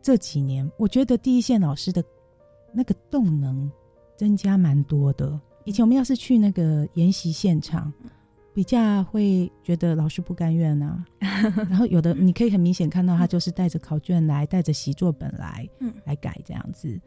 [0.02, 2.04] 这几年，我觉得第一线老师的
[2.72, 3.70] 那个动能
[4.16, 5.40] 增加蛮多的。
[5.66, 7.92] 以前我们要是去那个研习现场，
[8.54, 11.04] 比较会觉得老师不甘愿啊。
[11.70, 17.00] 然后有的你可以很明显看到，他就是带着考卷来，带着习作本来，嗯，来改这样子。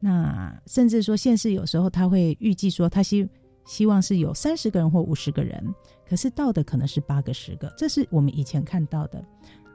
[0.00, 3.28] 那甚至说县市有时候他会预计说，他希
[3.66, 5.62] 希望是有三十个人或五十个人。
[6.08, 9.22] 可是到的可能是八个、十个，这是我们以前看到的。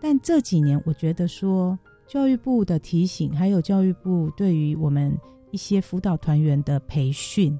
[0.01, 1.77] 但这几年，我觉得说
[2.07, 5.15] 教育部的提醒，还有教育部对于我们
[5.51, 7.57] 一些辅导团员的培训，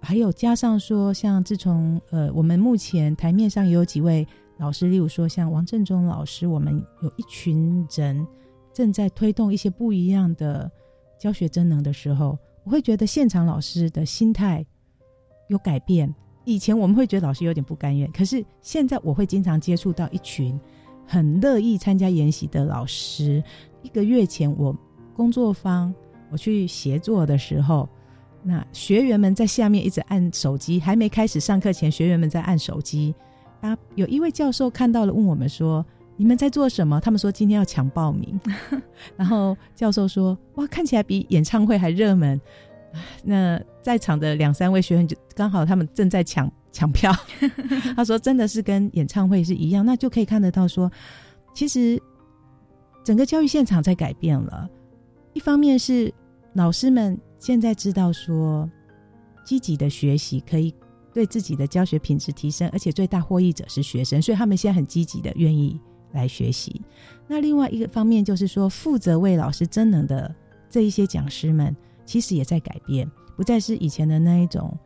[0.00, 4.26] 还有加上说，像自从呃，我们目前台面上也有几位
[4.58, 8.26] 老师，例如说像王正中老师，我们有一群人
[8.72, 10.70] 正在推动一些不一样的
[11.18, 14.66] 教学真能的时候，我会觉得现场老师的心态
[15.48, 16.12] 有改变。
[16.44, 20.58] 以前我们会觉得老师有点不甘愿，可是现在我会经常接触到一群
[21.06, 23.42] 很乐意参加研习的老师。
[23.82, 24.76] 一个月前，我
[25.14, 25.94] 工作坊
[26.30, 27.88] 我去协作的时候，
[28.42, 33.14] 那学员们在下面一直按手机，还没开始上课前，学员们在按手机。
[33.60, 35.84] 啊，有一位教授看到了，问我们说
[36.16, 38.40] ：“你们在做什么？”他们说：“今天要抢报名。
[39.16, 42.40] ”然后教授说：“哇，看起来比演唱会还热门。”
[43.22, 47.12] 那在场的两三位学员就刚好他们正在抢抢票，
[47.96, 50.90] 他说真的是跟演唱会是一样，那就可以看得到说，
[51.54, 52.00] 其实
[53.04, 54.68] 整个教育现场在改变了。
[55.34, 56.12] 一方面是
[56.54, 58.70] 老师们现在知道说，
[59.44, 60.74] 积极的学习可以
[61.12, 65.78] 对自己的教学品质提升，而且最大获益者是学生，所以他们现在很积极的愿意
[66.12, 66.80] 来学习。
[67.26, 70.34] 那另外一个方面就是说，负责为老师增能的
[70.70, 71.74] 这一些讲师们。
[72.04, 74.76] 其实也在改变，不再是以前的那一种，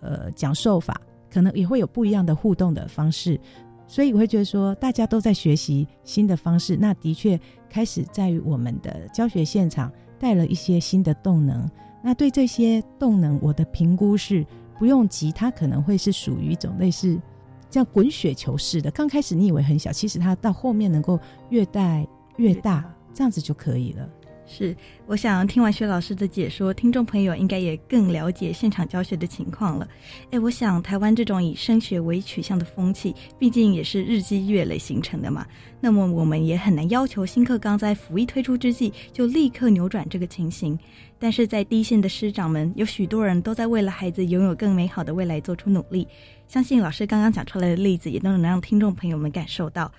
[0.00, 1.00] 呃，讲授法，
[1.30, 3.38] 可能也会有不一样的互动的方式。
[3.86, 11.68] 所以我会觉得说，大家都在学习新的方式，那的确开始在于我们的教学现场带了一些新的动能。
[12.00, 14.46] 那对这些动能，我的评估是
[14.78, 17.20] 不用急，它可能会是属于一种类似
[17.68, 18.90] 这样滚雪球式的。
[18.92, 21.18] 刚开始你以为很小，其实它到后面能够
[21.48, 22.06] 越带
[22.36, 24.08] 越大，这样子就可以了。
[24.52, 24.76] 是，
[25.06, 29.86] 我想听完薛老师的解说，听众朋友应该也更了解现场教学的情况了。
[30.32, 35.46] 哎，我想台湾这种以升学为取向的风气，毕竟也是日积月累形成的嘛。
[35.80, 40.76] 那么我们也很难要求新课纲在福一推出之际就立刻扭转这个情形。
[41.16, 46.08] 但是在第一线的师长们，有许多人都在为了孩子拥有更美好的未来做出努力。
[46.48, 49.92] 相信老师刚刚讲出来的例子，也都能让听众朋友们感受到。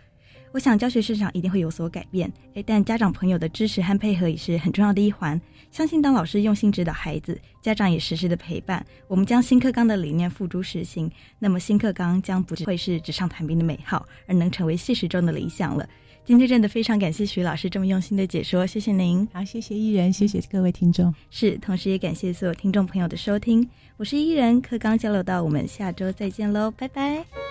[0.54, 5.40] 我想教学市场一定会有所改变，诶，但家长朋友的支持和配合也是很重要的一环。
[5.72, 15.88] 相信当老师用心指导孩子，家长也实时的陪伴，我们将新课纲的理念付诸实行，那么新课纲将不只会是纸上谈兵的美好，而能成为现实中的理想了。
[16.24, 19.28] 今天真的非常感谢徐老师这么用心的解说，谢谢您。
[19.34, 21.14] 好，谢谢艺人，谢谢各位听众。
[21.30, 23.68] 是，同时也感谢所有听众朋友的收听。
[23.98, 27.51] 我是艺人，课纲交流到，我们下周再见喽，拜拜。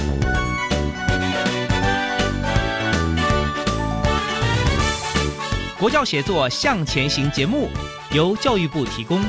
[5.81, 7.67] 国教协作向前行节目
[8.11, 9.19] 由教育部提供。